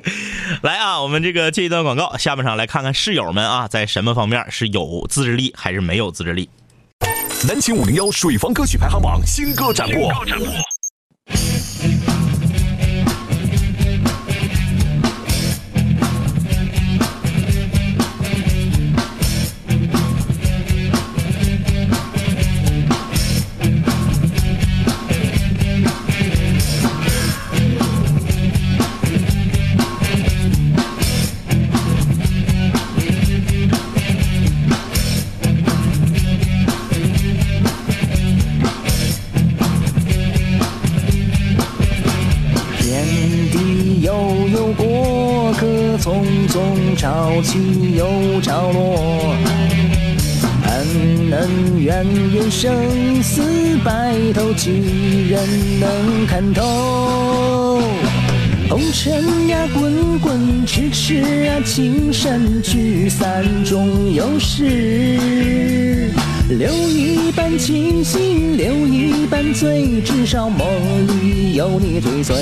[0.62, 6.48] 来啊，我们这个这一段广告，下半场来看看室友们啊，在什么方面是有自制力还是没有自制力。
[7.48, 10.12] 南秦五零幺水房歌曲排行榜新歌展播。
[46.08, 49.36] 匆匆潮起又潮落。
[50.64, 53.42] 恩恩怨怨，生死
[53.84, 55.46] 白头，几人
[55.78, 57.82] 能看透？
[58.70, 66.08] 红尘呀，滚滚痴痴啊，情深聚散终有时。
[66.48, 70.66] 留一半清醒，留一半醉，至少梦
[71.06, 72.34] 里有你追随。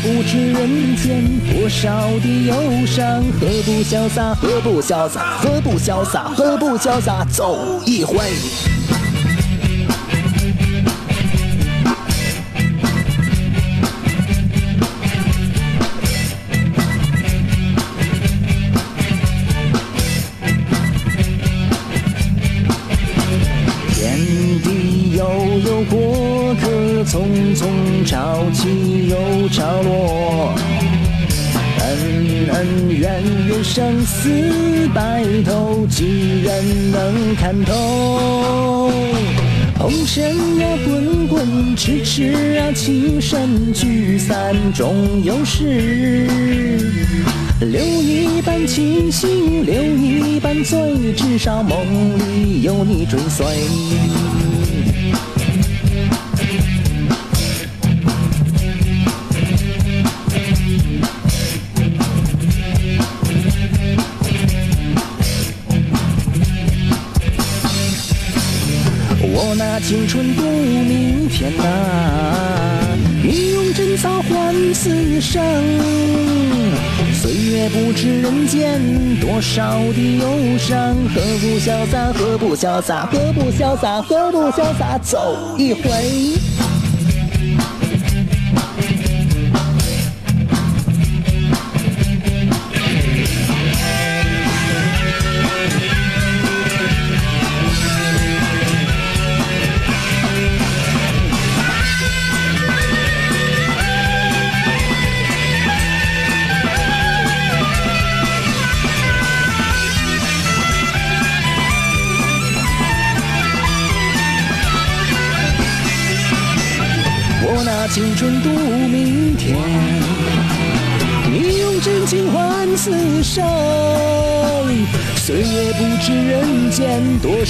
[0.00, 4.34] 不知人间多少的忧伤，何不潇洒？
[4.34, 5.36] 何不潇洒？
[5.42, 6.24] 何不潇洒？
[6.36, 7.24] 何不潇洒？
[7.24, 8.77] 走一回。
[27.08, 30.54] 匆匆潮起又潮落。
[31.80, 31.88] 恩
[32.52, 34.28] 恩怨怨，生死
[34.94, 38.90] 白头，几人能看透？
[39.78, 46.28] 红尘啊，滚滚痴痴啊，情深聚散终有时。
[47.60, 50.78] 留一半清醒，留一半醉，
[51.16, 53.46] 至少梦里有你追随。
[70.08, 71.62] 春不明天呐、
[73.22, 75.44] 你用贞操换此生。
[77.12, 78.80] 岁月不知人间
[79.20, 82.10] 多少的忧伤，何不潇洒？
[82.14, 83.06] 何不潇洒？
[83.10, 84.00] 何不潇洒？
[84.00, 84.98] 何不潇洒？
[85.02, 86.47] 走一回。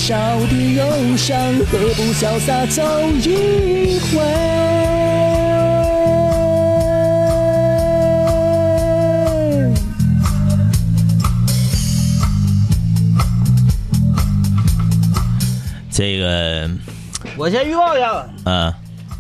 [0.08, 1.38] 少的忧伤，
[1.70, 4.18] 何不潇洒走一回？
[15.90, 16.70] 这个，
[17.36, 18.72] 我先预告一下，嗯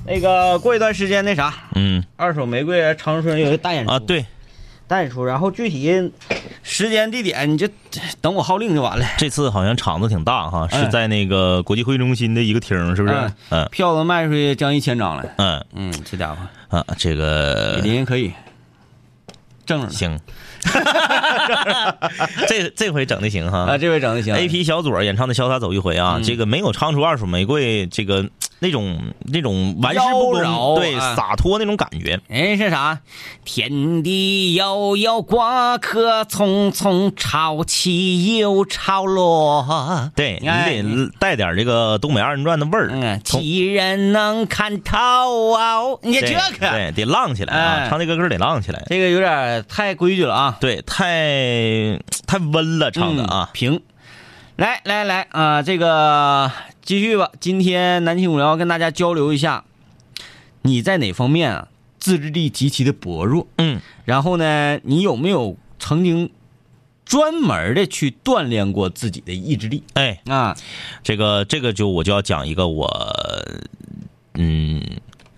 [0.06, 2.02] 那个过一段时间那啥，嗯。
[2.16, 3.92] 二手玫瑰长春有一个大演出。
[3.92, 4.24] 啊，对，
[4.88, 6.10] 大演出，然后具体
[6.62, 7.68] 时间地点你就
[8.20, 9.04] 等我号令就完了。
[9.18, 13.32] 这次好像场子挺大哈，哎是在那个国际会议中心的一个厅，是不是嗯？
[13.50, 16.38] 嗯票子卖出去将近千张了，嗯嗯，这家伙
[16.76, 18.32] 啊，这个李林可以
[19.66, 20.18] 挣着行，
[22.48, 23.58] 这这回整的行哈。
[23.58, 28.26] 啊，这回整的行 A P 小左演唱的《潇洒走一回》啊，嗯这个没有唱出二手玫瑰这个
[28.60, 32.20] 那种那种玩世不恭，对啊洒脱那种感觉。
[32.28, 33.00] 哎是啥？
[33.44, 40.10] 天地悠悠，瓜客匆匆，潮起又潮落。
[40.14, 45.78] 对你哎得带点这个东北二人转的味儿，嗯，从几人能看透啊？
[46.02, 48.84] 你对这个，对得浪起来啊，哎唱这个歌得浪起来。
[48.88, 50.56] 这个有点太规矩了啊。
[50.60, 53.52] 对，太太温了，唱的啊嗯。
[53.52, 53.80] 平。
[54.58, 56.50] 来来来啊、这个
[56.82, 57.30] 继续吧。
[57.38, 59.62] 今天南青五聊跟大家交流一下，
[60.62, 61.68] 你在哪方面啊
[62.00, 63.46] 自制力极其的薄弱？
[63.58, 66.32] 嗯，然后呢，你有没有曾经
[67.04, 70.56] 专门的去锻炼过自己的意志力哎，啊？
[71.04, 72.90] 这个这个就我就要讲一个我，
[74.34, 74.82] 嗯，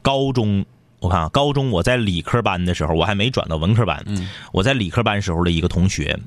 [0.00, 0.64] 高中
[1.00, 6.18] 我看啊，高中我在理科班的时候，我还没转到文科班，嗯我在理科班时候的一个同学，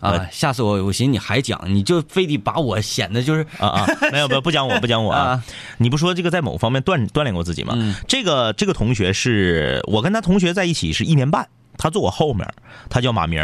[0.00, 5.44] 啊，下次我我寻思你还讲，你就非得把我显得就是啊啊， 没有不不讲我不讲我啊啊，
[5.78, 7.74] 你不说这个在某方面锻锻炼过自己吗？
[7.76, 11.48] 嗯这个这个同学是我跟他同学在一起是一年半。
[11.80, 12.44] 他坐我后面，
[12.90, 13.40] 他叫马明，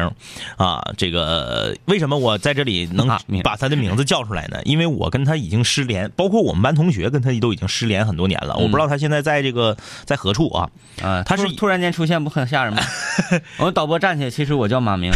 [0.56, 3.06] 啊，这个为什么我在这里能
[3.44, 4.58] 把他的名字叫出来呢？
[4.64, 8.56] 因为我跟他已经失联，包括我们班同学跟他都已经失联很多年了。
[8.56, 10.68] 我不知道他现在在这个在何处啊？
[11.00, 12.82] 啊，他是突突然间出现不很吓人吗？
[13.58, 15.12] 我们导播站起来，其实我叫马明，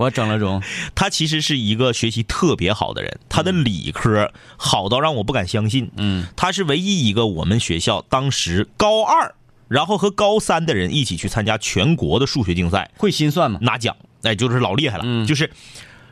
[0.00, 0.62] 我整了容。
[0.94, 5.90] 他其实是一个学习特别好的人，他的理科好到让我不敢相信。
[5.96, 9.34] 嗯他是唯一一个我们学校当时高二，
[9.68, 13.58] 然后和高三的人一起去参加全国的数学竞赛会心算吗？
[13.60, 15.50] 拿奖，哎，就是老厉害了，嗯就是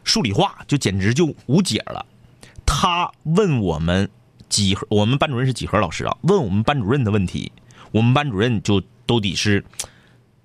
[0.05, 2.05] 数理化就简直就无解了。
[2.67, 4.11] 他问我们
[4.51, 7.51] 几何，我们班主任是几何老师啊，问我们班主任的问题，
[7.93, 9.65] 我们班主任就都得是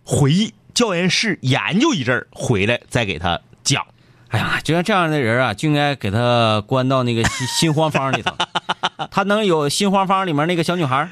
[0.06, 3.86] 回教研室研究一阵儿，回来再给他讲。
[4.30, 8.36] 哎呀，就像这样的人啊，就应该给他关到那个新新荒方里头。
[9.12, 11.08] 他能有新荒方里面那个小女孩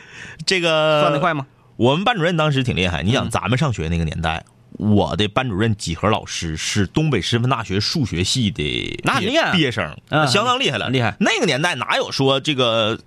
[0.45, 1.45] 这个算得快吗？
[1.78, 4.43] 我们班主任当时挺厉害，你想嗯咱们上学那个年代，
[4.78, 13.00] 我的班主任几何老师是东北师范大学数学系的毕业那很厉害毕业生，嗯相当厉害了，厉害那个年代哪有说这个，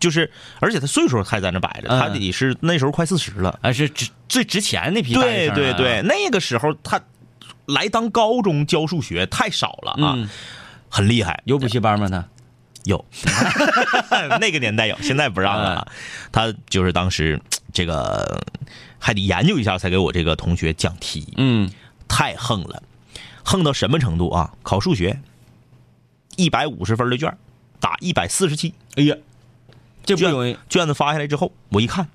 [0.00, 3.56] 就是而且他岁数还在那摆着，嗯他得是那时候快四十了。
[3.62, 7.00] 啊，是值最值钱那批对对对，，那个时候他
[7.66, 10.28] 来当高中教数学太少了啊，嗯，
[10.88, 11.40] 很厉害。
[11.44, 12.08] 有补习班吗？
[12.08, 12.26] 他
[12.84, 13.04] 有，
[14.40, 15.86] 那个年代有，现在不让了啊。
[16.32, 17.38] 他就是当时
[17.74, 18.42] 这个
[18.98, 21.70] 还得研究一下才给我这个同学讲题，嗯
[22.08, 22.82] 太横了，
[23.44, 24.54] 横到什么程度啊？
[24.62, 25.20] 考数学，
[26.36, 27.36] 一百五十分的卷，
[27.78, 29.14] 打一百四十七，哎呀，
[30.04, 30.56] 这不卷容易。
[30.68, 32.08] 卷子发下来之后，我一看，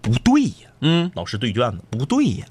[0.00, 2.46] 不对呀，嗯老师对卷子不对呀，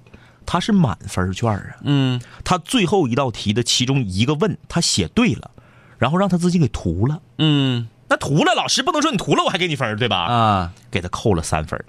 [0.45, 1.75] 他是满分卷啊。
[1.83, 5.51] 嗯，他最后一道题的其中一个问他写对了，
[5.97, 7.21] 然后让他自己给涂了。
[7.37, 10.17] 嗯那涂了，老师不能说你涂了我还给你分儿对吧？
[10.25, 11.83] 啊，给他扣了三分。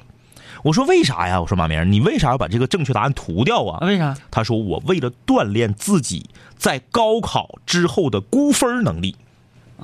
[0.62, 1.38] 我说为啥呀？
[1.38, 3.84] 我说马明，你为啥要把这个正确答案涂掉啊？
[3.86, 4.16] 为啥？
[4.30, 9.14] 他说我为了锻炼自己在高考之后的估分能力，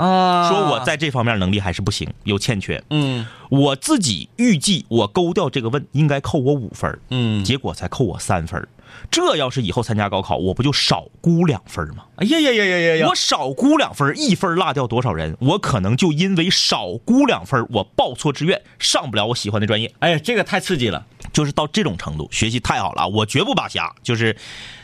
[0.01, 2.83] 啊，说我在这方面能力还是不行，有欠缺。
[2.91, 8.69] 嗯我自己预计我勾掉这个问应该扣我五分儿，嗯，结果才扣我三分儿。
[9.11, 12.05] 这要是以后参加高考，我不就少估两分吗？
[12.17, 13.07] 哎呀呀呀呀呀呀！
[13.09, 15.37] 我少估两分，一分落掉多少人？
[15.41, 19.93] 我可能就因为少估两分，我报错志愿，上不了我喜欢的专业。
[20.01, 21.07] 哎呀，这个太刺激了。
[21.33, 23.95] 就是到这种程度，学习太好了，我绝不扒瞎。
[24.03, 24.37] 就是，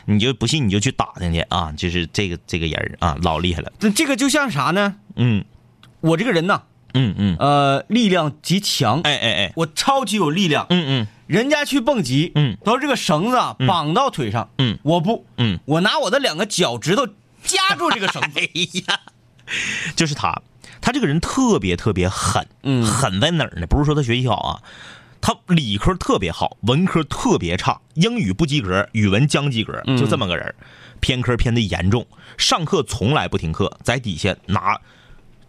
[0.05, 1.73] 你就不信你就去打听去啊！
[1.75, 3.71] 就是这个这个人啊，老厉害了。
[3.77, 4.95] 这这个就像啥呢？
[5.17, 5.43] 嗯
[5.99, 6.61] 我这个人呐，
[6.93, 10.65] 嗯嗯，呃，力量极强，哎哎哎，我超级有力量。
[10.69, 17.05] 嗯嗯人家去蹦极，嗯都是这个绳子啊绑到腿上，嗯我不，嗯，我拿我的两个脚趾头
[17.43, 18.49] 夹住这个绳子， 哎
[18.87, 18.99] 呀，
[19.95, 20.41] 就是他，
[20.81, 23.67] 他这个人特别特别狠，嗯狠在哪儿呢？
[23.67, 24.63] 不是说他学习好啊，
[25.21, 30.55] 他理科特别好，文科特别差，英语不及格，语文将及格，就这么个人儿，
[30.99, 32.07] 偏科偏的严重，
[32.37, 34.79] 上课从来不听课，在底下拿。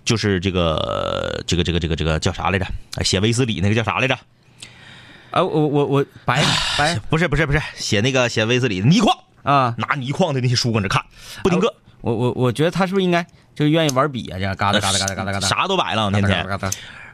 [0.05, 2.65] 就是这个这个这个这个这个叫啥来着？
[2.97, 4.19] 哎写卫斯理那个叫啥来着？
[5.31, 6.45] 啊，我我我白
[6.77, 6.99] 白。
[7.11, 11.05] 不是不是不是，写那个写威斯理的泥矿，啊，拿泥矿的那些书搁那看，
[11.43, 14.39] 不听课，我我我觉得他是不是应该就愿意玩笔啊？
[14.39, 16.47] 这样嘎哒嘎哒嘎哒嘎哒嘎哒，啥都摆了，天天。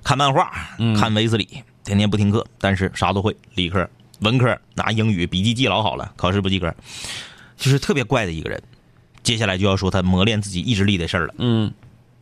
[0.03, 0.53] 看漫画，
[1.01, 1.49] 看威斯理，
[1.85, 3.89] 天天不听课，但是啥都会，理科、
[4.21, 6.75] 文科拿英语笔记记老好了，考试不及格，
[7.57, 8.63] 就是特别怪的一个人。
[9.23, 11.35] 接下来就要说他磨练自己意志力的事儿了。
[11.39, 11.73] 嗯。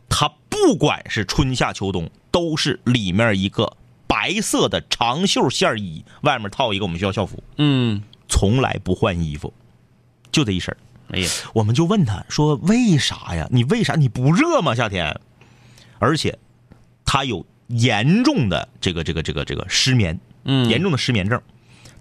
[0.07, 3.75] 他不管是春夏秋冬，都是里面一个
[4.07, 9.53] 白色的长袖线衣，外面套一个我们学校校服，嗯，从来不换衣服，
[10.31, 10.77] 就这一身儿。
[11.15, 13.47] 哎呀，我们就问他说：“为啥呀？
[13.51, 14.73] 你为啥你不热吗？
[14.73, 15.19] 夏天？
[15.99, 16.39] 而且
[17.05, 21.39] 他有严重的这个这个这个这个失眠，嗯严重的失眠症。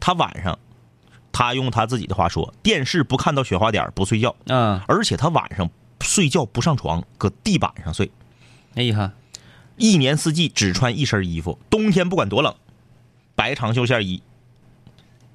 [0.01, 0.59] 他晚上，
[1.31, 5.69] 他用他自己的话说，电视不看到雪花点不睡觉，嗯，而且他晚上
[6.01, 8.11] 睡觉不上床，搁地板上睡，
[8.75, 9.13] 哎呀，
[9.83, 12.55] 一年四季只穿一身衣服，冬天不管多冷，
[13.35, 14.23] 白长袖线衣，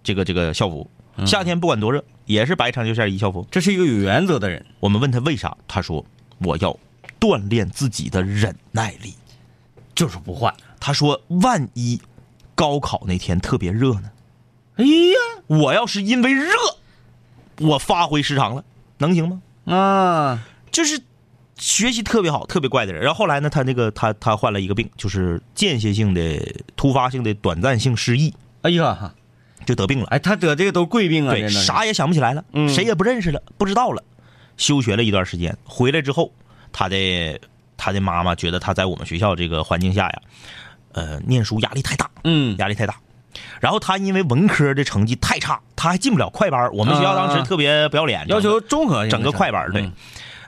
[0.01, 0.89] 这个这个校服；
[1.25, 3.45] 夏天不管多热，也是白长袖线衣校服。
[3.51, 6.05] 这是一个有原则的人，我们问他为啥，他说
[6.37, 6.79] 我要
[7.19, 9.13] 锻炼自己的忍耐力。
[9.93, 10.53] 就是不换。
[10.79, 11.99] 他说万一
[12.55, 14.11] 高考那天特别热呢？
[14.77, 16.53] 哎呀，我要是因为热，
[17.59, 18.63] 我发挥失常了，
[18.99, 19.41] 能行吗？
[19.65, 21.01] 啊，就是
[21.57, 23.01] 学习特别好、特别怪的人。
[23.01, 26.39] 然后后来呢，他那个他他患了一个病，就是间歇性的、
[26.75, 29.13] 突发性的、短暂性失忆，哎呀，
[29.65, 30.07] 就得病了。
[30.07, 34.03] 哎，他得这个都贵病啊，对，啥也想不起来了，嗯谁也不认识了，不知道了。
[34.57, 36.31] 休学了一段时间，回来之后，
[36.71, 37.39] 他的
[37.75, 40.21] 他的妈妈觉得他在我们学校这个环境下呀，
[40.93, 42.95] 呃，念书压力太大，嗯压力太大。
[43.59, 46.71] 然后他因为文科的成绩太差，他还进不了快班。
[46.73, 49.93] 我们学校当时啊特别不要脸，要求综合整个快班，对嗯，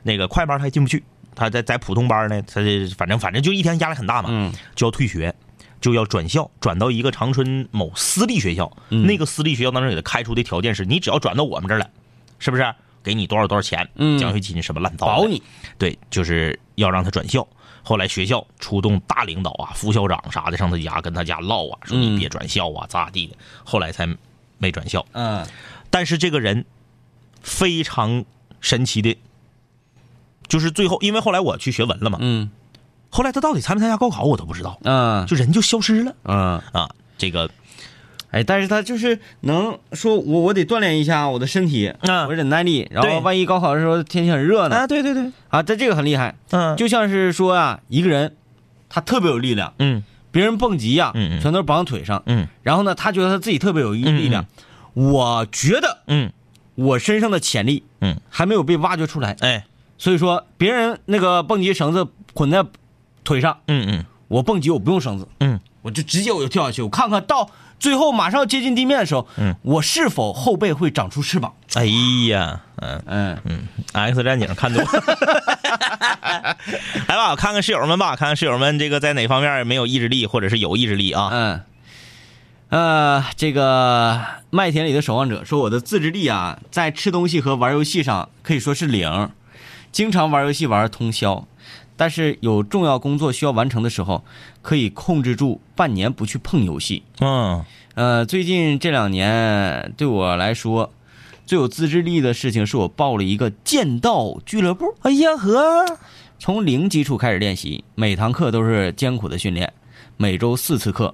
[0.04, 1.04] 那个快班他还进不去。
[1.36, 5.34] 他在在普通班呢，他这反正反正就一天压力很大嘛，嗯就要退学，
[5.80, 8.70] 就要转校，转到一个长春某私立学校。
[8.90, 11.90] 嗯那个私立学校当时给他开出的条件是，你只要转到我们这儿来，
[12.40, 12.74] 是不是？
[13.02, 15.42] 给你多少多少钱，嗯奖学金什么乱糟，保你。
[15.78, 17.48] 对，就是要让他转校。
[17.82, 23.38] 后来学校出动大领导啊、副校长啥的上他家跟他家唠啊，说你嗯别转校啊，咋地的。
[23.64, 24.06] 后来才
[24.58, 25.06] 没转校。
[25.14, 25.48] 嗯
[25.90, 26.66] 但是这个人
[27.42, 28.26] 非常
[28.60, 29.18] 神奇的，
[30.50, 32.50] 就是最后，因为后来我去学文了嘛，嗯。
[33.12, 36.14] 后来他到底参没参加高考我都不知道，嗯就人就消失了。
[36.26, 36.90] 嗯，啊。
[37.18, 37.50] 这个
[38.32, 46.76] 哎，但是他就是能说我我得锻炼一下我的身体，嗯我忍耐力，然后万一高考的时候天气很热呢，啊对对对，啊，这这个很厉害，嗯。
[46.78, 48.36] 就像是说啊，一个人
[48.90, 50.04] 他特别有力量，嗯。
[50.32, 51.42] 别人蹦极呀、嗯嗯。
[51.42, 52.48] 全都是绑腿上，嗯。
[52.62, 54.46] 然后呢，他觉得他自己特别有力量，
[54.94, 56.32] 我觉得嗯。
[56.76, 59.66] 我身上的潜力嗯，还没有被挖掘出来，哎
[60.00, 62.66] 所以说别人那个蹦极绳子捆在
[63.24, 64.06] 腿上，嗯嗯。
[64.28, 65.60] 我蹦极我不用绳子，嗯。
[65.82, 71.54] 我就直接我就跳下去，我看看到最后马上接近地面的时候，嗯，我是否后背会长出翅膀？
[71.76, 71.86] 哎
[72.28, 73.02] 呀，嗯。
[73.06, 74.90] 嗯，嗯，X 战警看多了，
[77.08, 81.30] 来吧，看看室友们吧，看看室友们这个在哪方面没有意志力，或者是有意志力啊？
[81.32, 81.62] 嗯，
[82.70, 89.30] 呃，这个麦田里的守望者说，我的自制力啊，在吃东西和玩游戏上可以说是零，
[89.92, 91.48] 经常玩游戏玩通宵，
[91.96, 94.24] 但是有重要工作需要完成的时候，
[94.62, 97.04] 可以控制住半年不去碰游戏。
[97.20, 97.64] 嗯
[97.96, 100.92] 呃，最近这两年对我来说，
[101.46, 104.96] 最有自制力的事情是我报了一个剑道俱乐部。
[105.02, 105.98] 哎呀呵，
[106.38, 109.74] 从零基础开始练习，每堂课都是艰苦的训练，
[110.16, 111.14] 每周四次课，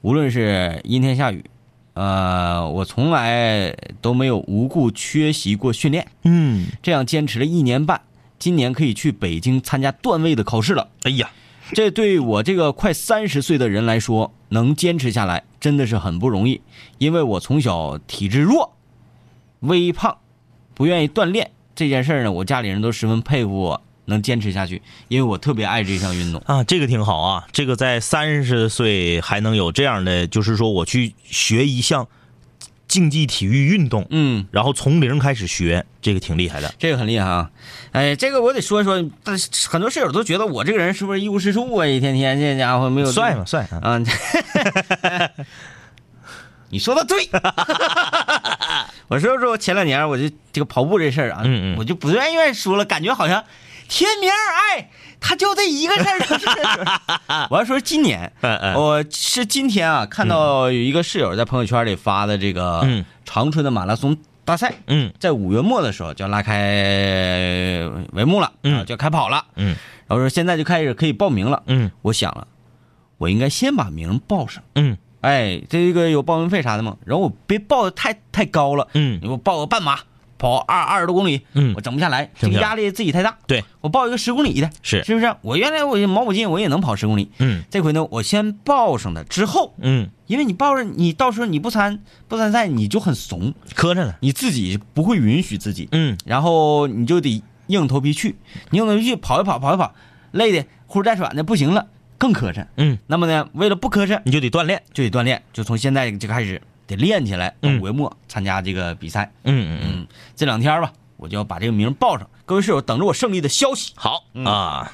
[0.00, 1.44] 无论是阴天下雨，
[1.92, 6.04] 呃，我从来都没有无故缺席过训练。
[6.24, 8.00] 嗯，这样坚持了一年半，
[8.44, 10.90] 今年可以去北京参加段位的考试了。
[11.04, 11.30] 哎呀，
[11.72, 16.60] 这对我这个快三十岁的人来说，能坚持下来真的是很不容易。
[16.98, 18.76] 因为我从小体质弱、
[19.60, 20.18] 微胖，
[20.74, 26.42] 不愿意锻炼这件事儿呢，我家里人都十分佩服我能坚持下去，因为我特别爱这项运动。
[26.44, 32.06] 啊，这个挺好啊，这个在三十岁还能有这样的，就是说我去学一项
[32.86, 36.72] 竞技体育运动，嗯，然后从零开始学，这个挺厉害的。
[36.78, 37.50] 这个很厉害啊！
[37.92, 41.86] 哎，这个我得说一说，但是很多室友都觉得我这个人是不是一无是处啊？
[41.86, 43.90] 一天天这家伙没有帅嘛帅啊！
[43.90, 44.00] 啊！
[46.70, 47.28] 你说的对，
[49.08, 53.44] 我说说前两年我就这个跑步这事儿啊，嗯嗯我就不愿意愿意说了，感觉好像
[53.88, 54.34] 天明儿，
[54.76, 54.90] 哎，
[55.26, 56.20] 他就这一个事儿。
[56.20, 56.46] 就是。
[57.48, 58.30] 我要说今年，
[58.76, 63.04] 我是今天啊，看到有一个室友在朋友圈里发的这个嗯。
[63.24, 65.10] 长春的马拉松大赛，嗯。
[65.18, 68.80] 在五月末的时候就要拉开帷幕了，嗯。
[68.80, 69.74] 啊就要开跑了，嗯。
[70.06, 71.62] 然后说现在就开始可以报名了。
[71.66, 71.90] 嗯。
[72.02, 72.46] 我想了，
[73.16, 74.62] 我应该先把名报上。
[74.74, 74.98] 嗯。
[75.22, 76.98] 哎，这个有报名费啥的吗？
[77.06, 79.18] 然后我别报的太太高了，嗯。
[79.22, 80.00] 你给我报个半马，
[80.44, 83.38] 跑二二十多公里，嗯我整不下来，这个压力自己太大。
[83.46, 85.34] 对，我报一个十公里的，是是不是？
[85.40, 87.30] 我原来我毛不劲，我也能跑十公里。
[87.38, 94.18] 嗯这回呢，我先报上了，之后，嗯，因为你报上，你到时候你不参不参赛，你就很怂，磕碜了。
[94.20, 98.36] 你自己不会允许自己，嗯然后你就得硬着头皮去，
[98.68, 99.94] 你硬着头皮去跑一跑，跑一跑，
[100.32, 101.86] 累的呼哧带喘的不行了，
[102.18, 102.66] 更磕碜。
[102.76, 104.82] 嗯，那么呢，为了不磕碜，你就得锻炼。
[104.92, 109.32] 就得锻炼，就从现在就开始得练起来，五月末参加这个比赛。
[109.44, 110.06] 嗯嗯嗯，嗯，
[110.36, 112.28] 这两天吧，我就要把这个名报上。
[112.44, 113.92] 各位室友，等着我胜利的消息。
[113.96, 114.92] 好啊，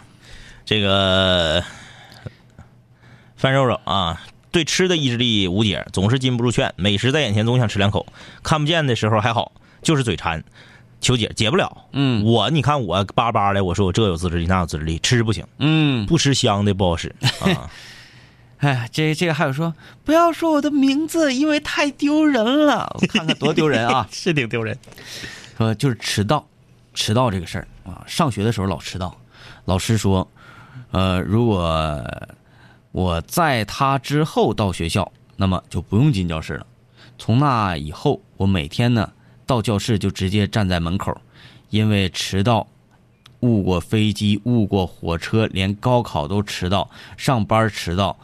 [0.65, 1.63] 这个
[3.37, 8.07] 范肉肉啊，对吃的意志力无解，总是禁不住劝，美食在眼前总想吃两口，
[8.43, 10.45] 看不见的时候还好，就是嘴馋。
[11.03, 17.09] 求解解不了，嗯我你看我巴巴的，我说我这有自制力那有自制力，吃不行，嗯，不吃香的不好使
[17.41, 17.71] 啊。
[18.61, 22.95] 哎，这这个还有说，不要说我的名字，因为太丢人了。
[23.01, 24.07] 我看看多丢人啊！
[24.13, 24.77] 是挺丢人。
[25.57, 26.47] 说就是迟到，
[26.93, 29.17] 迟到这个事儿啊，上学的时候老迟到，
[29.65, 30.29] 老师说，
[30.91, 32.05] 呃，如果
[32.93, 36.67] 我在他之后到学校，那么就不用进教室了。
[37.19, 39.11] 从那以后，我每天呢
[39.47, 41.19] 到教室就直接站在门口，
[41.71, 42.67] 因为迟到，
[43.41, 48.19] 误过飞机，误过火车，连高考都迟到，上班迟到，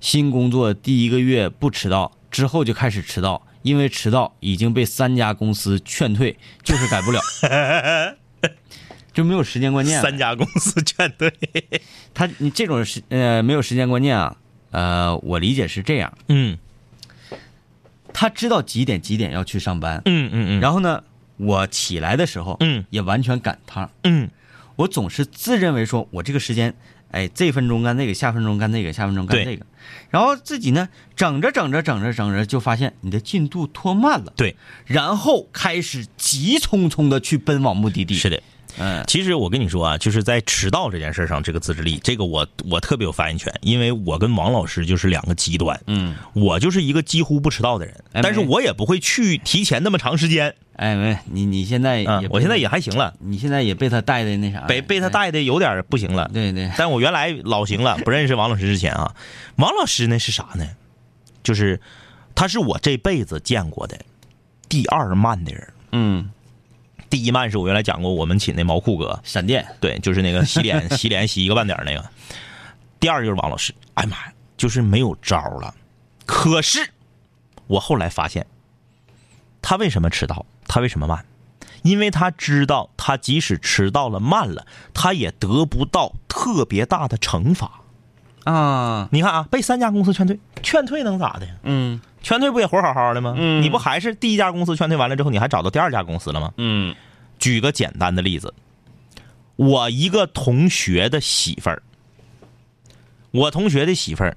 [0.00, 7.20] 新工作第一个月不迟到，之后就开始迟到，因为迟到已经被三家公司劝退，就是改不了，
[9.12, 10.00] 就没有时间观念。
[10.00, 11.32] 三家公司劝退。
[12.14, 14.36] 他你这种时呃没有时间观念啊，
[14.70, 16.56] 呃，我理解是这样，嗯。
[18.12, 21.04] 他知道几点几点要去上班，嗯嗯嗯，然后呢，
[21.36, 22.84] 我起来的时候，嗯。
[22.90, 23.90] 也完全赶趟。
[24.04, 24.30] 嗯。
[24.76, 26.74] 我总是自认为说我这个时间，
[27.10, 29.66] 哎，这分钟干这个，下分钟干这个，下分钟干对这个，
[30.10, 34.56] 然后自己呢整着整着整着整着，就发现你的进度拖慢了，对，
[34.86, 38.14] 然后开始急匆匆的去奔往目的地。
[38.14, 38.42] 是的。
[38.78, 45.80] 嗯其实我跟你说啊，就是在迟到这件事上，这个自制力，这个我我特别有发言权，因为我跟王老师就是两个极端。
[45.86, 52.04] 嗯，我就是一个几乎不迟到的人，哎但是我也不会去提前那么长时间哎，没你你现在。
[52.30, 56.30] 我现在也还行了，你现在也被他带的那啥，被被他带的有点不行了。
[56.32, 59.14] 对对，但我原来老行了， 不认识王老师之前啊，
[59.56, 60.66] 王老师那是啥呢？
[61.42, 61.80] 就是
[62.34, 63.98] 他是我这辈子见过的
[64.68, 65.68] 第二慢的人。
[65.92, 66.30] 嗯，
[67.10, 72.08] 第一慢是我原来讲过，我们寝那毛裤哥，闪电，对，就是那个洗脸洗脸 洗一个半点儿那个。
[73.00, 75.74] 第二就是王老师，哎妈呀，就是没有招了。
[76.24, 76.88] 可是
[77.66, 78.46] 我后来发现，
[79.60, 80.46] 他为什么迟到？
[80.68, 81.26] 他为什么慢？
[81.82, 87.79] 因为他知道，他即使迟到了慢了，他也得不到特别大的惩罚。
[88.44, 91.46] 啊，你看啊，被三家公司劝退，劝退能咋的？
[91.62, 92.00] 嗯。
[92.22, 93.34] 劝退不也活好好的吗？
[93.36, 93.62] 嗯。
[93.62, 96.52] 你不还是第一家公司劝退完了之后，你还找到第二家公司了吗？
[96.56, 96.94] 嗯。
[97.38, 98.52] 举个简单的例子，
[99.56, 101.82] 我一个同学的媳妇儿，
[103.30, 104.36] 我同学的媳妇儿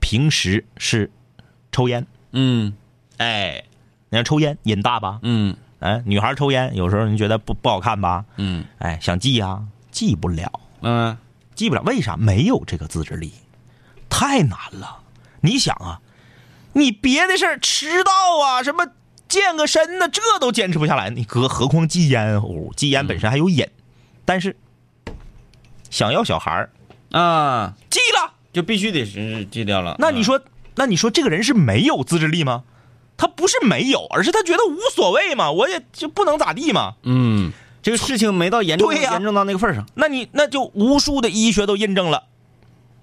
[0.00, 1.08] 平时是
[1.70, 2.72] 抽烟，嗯。
[3.18, 3.62] 哎，
[4.10, 5.20] 你看抽烟瘾大吧？
[5.22, 5.56] 嗯。
[5.78, 8.24] 哎，女孩抽烟有时候你觉得不不好看吧？
[8.36, 8.64] 嗯。
[8.78, 9.62] 哎，想戒呀、
[9.92, 11.16] 戒不了，嗯
[11.54, 12.16] 戒不了，为啥？
[12.16, 13.32] 没有这个自制力，
[14.08, 15.00] 太难了。
[15.40, 16.00] 你想啊，
[16.72, 18.88] 你别的事儿迟到啊，什么
[19.28, 22.70] 健个身呢，这都坚持不下来，你哥何况戒烟哦？
[22.76, 23.68] 戒烟本身还有瘾，
[24.24, 24.56] 但是
[25.90, 26.70] 想要小孩儿
[27.10, 29.96] 啊，戒了，就必须得是戒掉了。
[29.98, 30.40] 那你说，
[30.76, 32.64] 那你说这个人是没有自制力吗？
[33.16, 36.94] 他不是没有，而是他觉得无所谓嘛，我也就不能咋地嘛。
[37.04, 37.52] 嗯，
[37.84, 39.86] 这个事情没到严重严重到那个份儿上。
[39.94, 42.24] 那你那就无数的医学都印证了，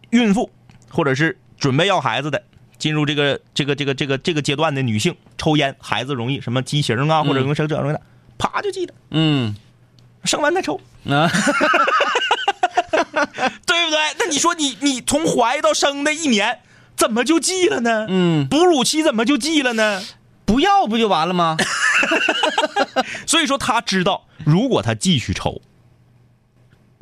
[0.10, 0.50] 孕妇
[0.90, 2.44] 或者是准备要孩子的，
[2.80, 8.02] 进入这个这个这个这个这个阶段的女性抽烟，孩子容易什么畸形啊，或者容易生这容易那，
[8.40, 9.56] 啪就记了，嗯
[10.24, 11.30] 生完再抽， 啊，
[12.92, 14.00] 对不对？
[14.18, 16.58] 那你说你你从怀到生的一年，
[16.98, 18.08] 怎么就记了呢？
[18.10, 20.02] 嗯，哺乳期怎么就记了呢？
[20.52, 21.56] 不要不就完了吗？
[23.26, 25.62] 所以说他知道，如果他继续抽，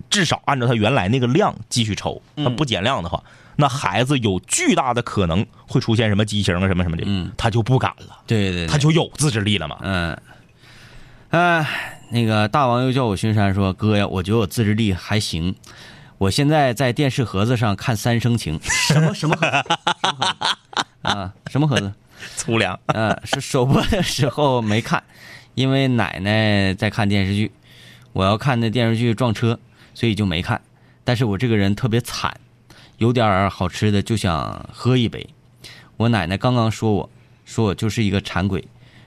[0.07, 3.23] 至少按照他原来那个量继续抽，他不减量的话，
[3.55, 9.79] 那孩子有巨大的可能会出现什么畸形啊什么什么的，嗯他就不敢了，对对，对他就有自制力了嘛。
[9.81, 10.15] 嗯，
[11.31, 15.55] 哎，那个大王又叫我巡山说：“哥呀，我觉得我自制力还行。
[16.19, 19.11] 我现在在电视盒子上看《三生情》，什么？
[19.15, 19.57] 什么盒子
[21.01, 21.33] 啊？
[21.49, 21.91] 什么盒子？
[22.35, 22.79] 粗粮。
[22.87, 25.03] 嗯，是首播的时候没看，
[25.55, 27.51] 因为奶奶在看电视剧，
[28.13, 29.59] 我要看那电视剧撞车，
[29.93, 30.61] 所以就没看。
[31.03, 32.35] 但是我这个人特别惨，
[32.97, 35.27] 有点儿好吃的就想喝一杯。
[35.97, 37.09] 我奶奶刚刚说我，
[37.45, 38.63] 说我就是一个馋鬼，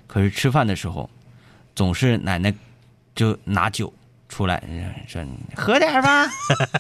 [0.07, 1.09] 可是吃饭的时候，
[1.75, 2.53] 总是奶奶
[3.15, 3.93] 就拿酒
[4.29, 4.63] 出来
[5.07, 6.27] 说喝点儿吧，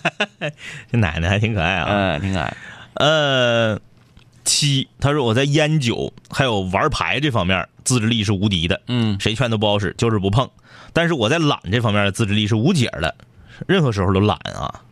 [0.91, 1.87] 这奶奶还挺可爱啊。
[1.89, 2.57] 嗯，挺可爱。
[2.95, 3.80] 呃，
[4.62, 10.48] 七，他说我在烟酒还有玩牌这方面自制力是无敌的，嗯谁劝都不好使，就是不碰。
[10.92, 13.16] 但是我在懒这方面的自制力是无解的，
[13.66, 14.82] 任何时候都懒啊。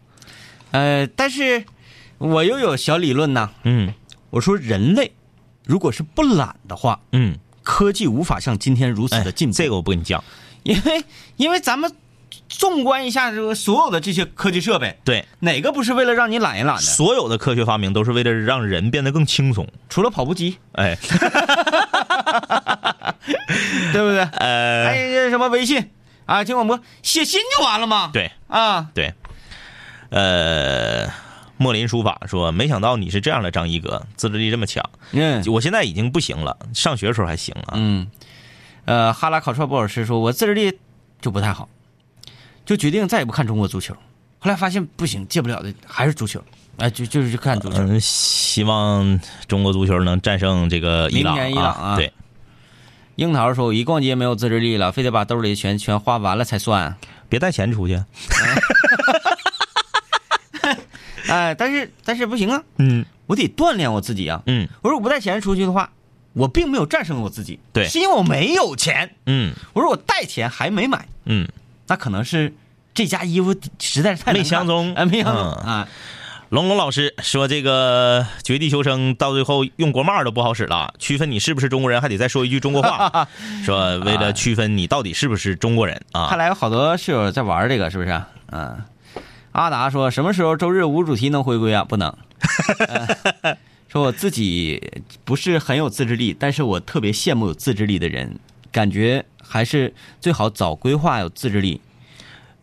[0.73, 1.65] 呃，但是
[2.19, 3.51] 我又有小理论呐。
[3.63, 3.95] 嗯
[4.31, 5.13] 我说人类
[5.65, 9.55] 如果是不懒的话，嗯，科技无法像今天如此哎的进步。
[9.55, 10.23] 这个我不跟你讲。
[10.63, 11.05] 因为
[11.37, 11.91] 因为咱们
[12.61, 16.83] 纵观一下这个所有的这些科技设备，对，哪个不是为了让你懒一懒的？
[16.83, 19.67] 所有的科学发明都是为了让人变得更轻松。
[19.89, 20.95] 除了跑步机，哎，
[23.95, 24.21] 对不对？
[24.37, 25.91] 呃，还有什么微信
[26.27, 28.11] 啊，听广播写信就完了吗？
[28.13, 29.15] 对啊，对，
[30.11, 31.09] 呃，
[31.57, 34.85] 莫林书法说，没想到你是这样的张一哥，自制力这么强。
[35.13, 37.73] 嗯我现在已经不行了，上学的时候还行啊。
[37.77, 38.07] 嗯，
[38.85, 40.79] 呃，哈拉烤串布老师说，我自制力
[41.23, 41.67] 就不太好，
[42.65, 43.95] 就决定再也不看中国足球。
[44.39, 46.43] 后来发现不行，戒不了的还是足球，
[46.79, 47.79] 哎、就就是去看足球。
[47.81, 52.11] 嗯，希望中国足球能战胜这个伊朗明伊朗啊对，
[53.17, 56.97] 樱桃说：“我一逛街没有自制力了，非得把兜里钱全花完了才算。
[57.29, 58.01] 别带钱出去。
[61.29, 64.43] 哎，但是但是不行啊，嗯我得锻炼我自己啊。
[64.47, 65.93] 嗯我说我不带钱出去的话，
[66.33, 69.15] 我并没有战胜我自己，对是因为我没有钱。
[69.27, 71.47] 嗯我说我带钱还没买，嗯，
[71.91, 72.55] 那可能是
[72.95, 75.89] 这家衣服实在是太没相中啊，没相中嗯啊。
[76.51, 83.29] 龙龙老师说，这个绝地求生到最后用国骂都不好使了，区分你是不是中国人，还得再说一句中国话。
[83.65, 88.23] 说为了区分你到底是不是中国人啊，看来有好多室友在玩这个，是不是？
[88.53, 88.79] 嗯。
[89.53, 91.85] 阿达说：“什么时候周日无主题能回归啊？
[91.85, 92.09] 不能。
[93.43, 93.57] 呃
[93.91, 98.39] 说我自己不是很有自制力，但是我特别羡慕有自制力的人，
[98.73, 101.81] 感觉还是最好早规划有自制力，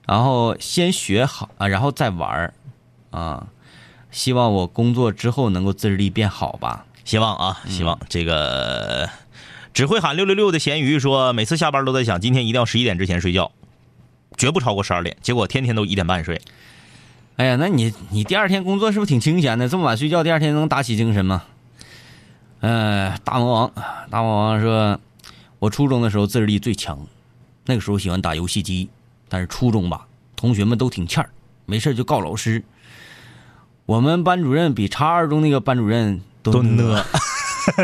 [0.05, 2.53] 然后先学好啊，然后再玩儿
[3.11, 3.47] 啊。
[4.09, 6.85] 希望我工作之后能够自制力变好吧。
[7.03, 9.09] 希望啊，希望这个
[9.73, 13.51] 只会喊六六六的咸鱼说，每次下班都在想，今天一定要十一点之前睡觉，
[14.37, 16.41] 绝不超过十二点，结果天天都一点半睡。
[17.35, 19.69] 哎呀，那你你第二天工作是不是挺清闲的？
[19.69, 21.43] 这么晚睡觉，第二天能打起精神吗？
[22.59, 23.71] 呃，大魔王，
[24.09, 24.99] 大魔王说，
[25.59, 27.05] 我初中的时候自制力最强，
[27.65, 28.89] 那个时候喜欢打游戏机，
[29.27, 30.05] 但是初中吧，
[30.35, 31.29] 同学们都挺欠儿，
[31.65, 32.63] 没事就告老师。
[33.85, 37.03] 我们班主任比叉二中那个班主任都都呢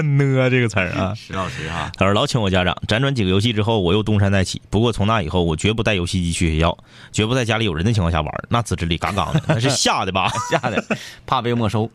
[0.04, 1.14] 呢， 这个词儿啊。
[1.16, 4.62] 石老师啊，他说老请我家长，辗转几个游戏之后，我又东山再起。
[4.70, 6.78] 不过从那以后，我绝不带游戏机去学校，
[7.12, 10.32] 绝不在家里有人的情况下玩，那自制力杠杠的， 那是吓的吧？
[10.52, 10.84] 吓的，
[11.26, 11.90] 怕被没收。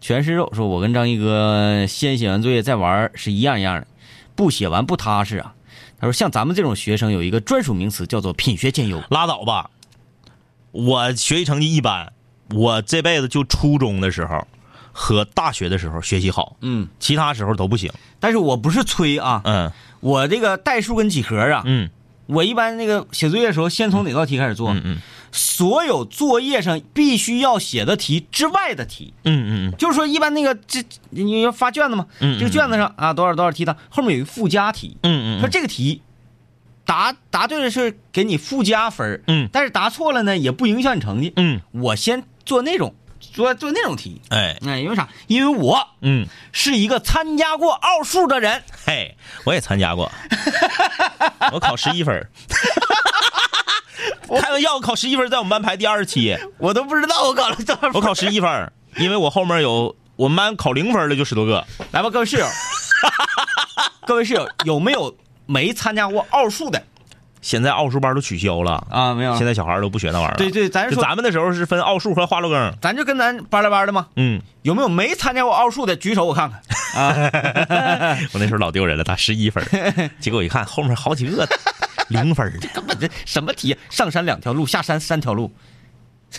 [0.00, 3.86] 全是肉说，我跟张一哥先写完作业再玩是一样一样的，
[4.34, 5.54] 不写完不踏实啊。
[5.98, 9.02] 他说，像咱们这种学生有一个专属名词，叫做品学兼优。
[9.10, 9.70] 拉倒吧，
[10.72, 12.12] 我学习成绩一般，
[12.50, 14.46] 我这辈子就初中的时候
[14.92, 17.90] 和大学的时候学习好，嗯，其他时候都不行。
[18.20, 21.88] 但是我不是吹啊，嗯我这个代数跟几何啊，嗯
[22.26, 24.72] 我一般那个写作业的时候，先从哪道题开始做？
[24.72, 24.98] 嗯嗯。
[25.36, 36.02] 所有作业上必须要写的题之外的题，嗯嗯就是说一般那个这你要发卷子嘛，嗯嗯这个卷子上啊多少多少题的，后面有一个附加题，嗯说这个题
[36.86, 39.48] 答答对了是给你附加分儿嗯。
[39.50, 41.32] 但是答错了呢也不影响你成绩。
[41.34, 42.94] 嗯，我先做那种
[43.32, 45.08] 做做那种题，哎哎，因为啥？
[45.26, 50.10] 因为我嗯是一个参加过奥数的人，嘿，我也参加过，
[51.52, 52.30] 我考十一分儿。
[54.40, 57.92] 开玩笑，我考十一分，在我们班排第二十七，我都不知道我考了多少分。
[57.94, 61.64] 我考十一分，因为我后面有我们班考零分的就十多个。
[61.92, 62.46] 来吧，各位室友，
[64.06, 65.14] 各位室友有没有
[65.46, 66.82] 没参加过奥数的
[67.44, 69.12] 现在奥数班都取消了，啊？
[69.12, 70.36] 没有现在小孩儿都不学那玩意儿。
[70.36, 72.72] 对对，咱说就咱们那时候是分奥数和华罗庚。
[72.80, 76.60] 咱就跟咱班来班的嘛，嗯，有没有没参加过奥数的举手我看看
[76.96, 78.16] 啊？
[78.32, 79.62] 我那时候老丢人了，打十一分，
[80.20, 81.46] 结果我一看后面好几个
[82.08, 82.66] 零分儿的。
[82.68, 83.76] 根本这什么题？
[83.90, 85.52] 上山两条路，下山三条路，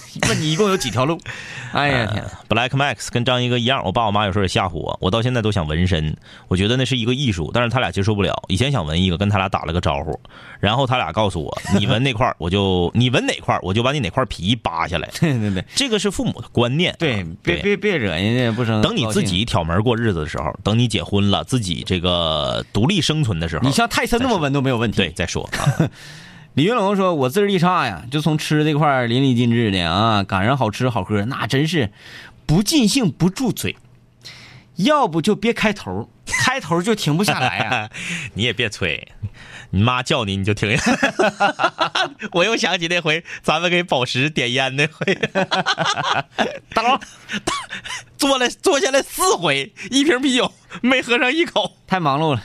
[0.29, 1.19] 问你一共有几条路？
[1.73, 6.15] 哎呀天，Black Max 跟张一哥一样，我爸我妈有时候也吓唬我，我到现在都想纹身，
[6.47, 8.33] 我觉得那是一个艺术，但是他俩接受不了。
[8.47, 10.17] 以前想纹一个，跟他俩打了个招呼，
[10.61, 15.09] 然后他俩告诉我，你纹那块儿我就你纹哪块儿我就把你哪块皮扒下来。
[15.19, 18.81] 对对对这个是父母的观念啊，对，别别别惹人家不生。
[18.81, 24.97] 等你自己，挑门过日子的时候，等你结婚了，自己这个独立生存的时候，你像泰森那么纹都没有问题。
[24.97, 25.89] 对再说啊。
[26.55, 31.91] 李云龙说：“我自制力差呀，就从吃这块儿淋漓尽致的啊，赶上好吃好喝，那真是
[32.45, 33.75] 不尽兴不住嘴。
[34.77, 37.89] 要不就别开头，开头就停不下来呀。
[38.35, 39.09] 你也别催，
[39.71, 40.97] 你妈叫你你就停下。
[42.31, 45.13] 我又想起那回咱们给宝石点烟那回，
[46.73, 46.97] 大佬
[48.17, 51.73] 坐了坐下来四回，一瓶啤酒没喝上一口。
[51.85, 52.41] 太忙碌了。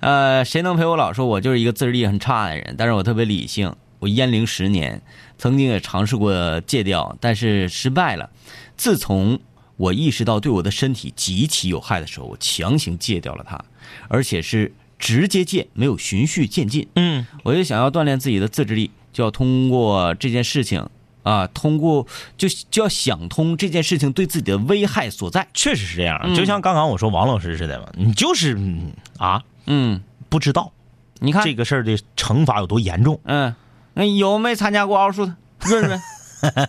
[0.00, 1.12] 呃，谁能陪我老？
[1.12, 3.74] 说我就是一个自制力很差的人，但是我特别理性。
[3.98, 5.02] 我烟龄十年，
[5.36, 8.30] 曾经也尝试过戒掉，但是失败了。
[8.74, 9.38] 自从
[9.76, 13.62] 我意识到对我的身体极其有害的时候，我强行戒掉了它，
[14.08, 16.88] 而且是直接戒，没有循序渐进。
[16.94, 20.88] 嗯，我就想要锻炼自己的自制力，就要通过这件事情
[21.22, 22.06] 啊，通过
[22.38, 25.46] 就就要想通这件事情对自己的危害所在。
[25.52, 30.72] 确实是这样，就像刚刚我说王老师似的嘛，你就是嗯啊嗯，不知道
[31.20, 33.20] 你看这个事儿的惩罚有多严重。
[33.24, 33.54] 嗯，
[33.94, 35.34] 那有没参加过奥数的？
[35.60, 36.00] 润润，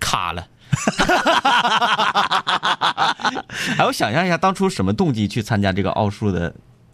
[0.00, 0.46] 卡了。
[3.78, 6.52] 哎，我想象一下，当初什么动机去参加这个奥数的？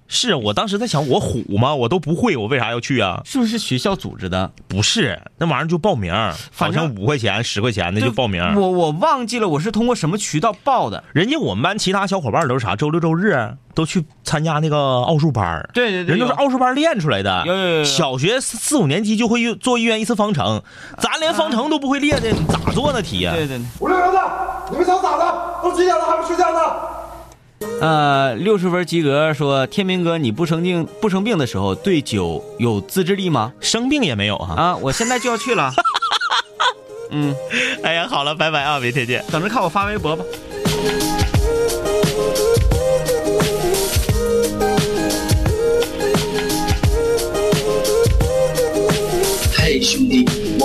[0.09, 1.75] 是我当时在想，我虎吗？
[1.75, 3.21] 我都不会，我为啥要去啊？
[3.27, 4.51] 是不是学校组织的？
[4.67, 8.43] 不是，那玩意儿就报名，好反正像五块钱、十块钱的就报名。
[8.57, 11.05] 我我忘记了，我是通过什么渠道报的？
[11.13, 12.75] 人家我们班其他小伙伴都是啥？
[12.75, 13.37] 周六周日
[13.75, 17.45] 都去参加那个奥数班对对对人都是奥数班练出来的。
[17.47, 20.63] 有有有有小学四四五年级就会做一元一次方程，
[20.99, 23.67] 咱连方程都不会列的，咋做那题呀、对对对。
[23.79, 24.21] 五六零的，
[24.71, 25.61] 你们想咋的？
[25.63, 26.59] 都几点了还不睡觉呢？
[27.81, 33.53] 呃，六十分及格说，天明哥，你不生病不生病的时候，对酒有自制力吗？
[33.61, 34.55] 生病也没有啊。
[34.57, 35.73] 啊，我现在就要去了。
[37.11, 37.35] 嗯，
[37.83, 39.25] 哎呀，好了，拜拜啊，明天见。
[39.31, 40.25] 等着看我发微博吧。
[49.57, 50.29] 嘿，兄弟，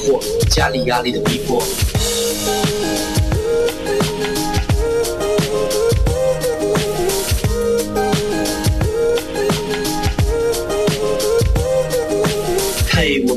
[0.00, 1.62] 惑，家里压力的逼迫。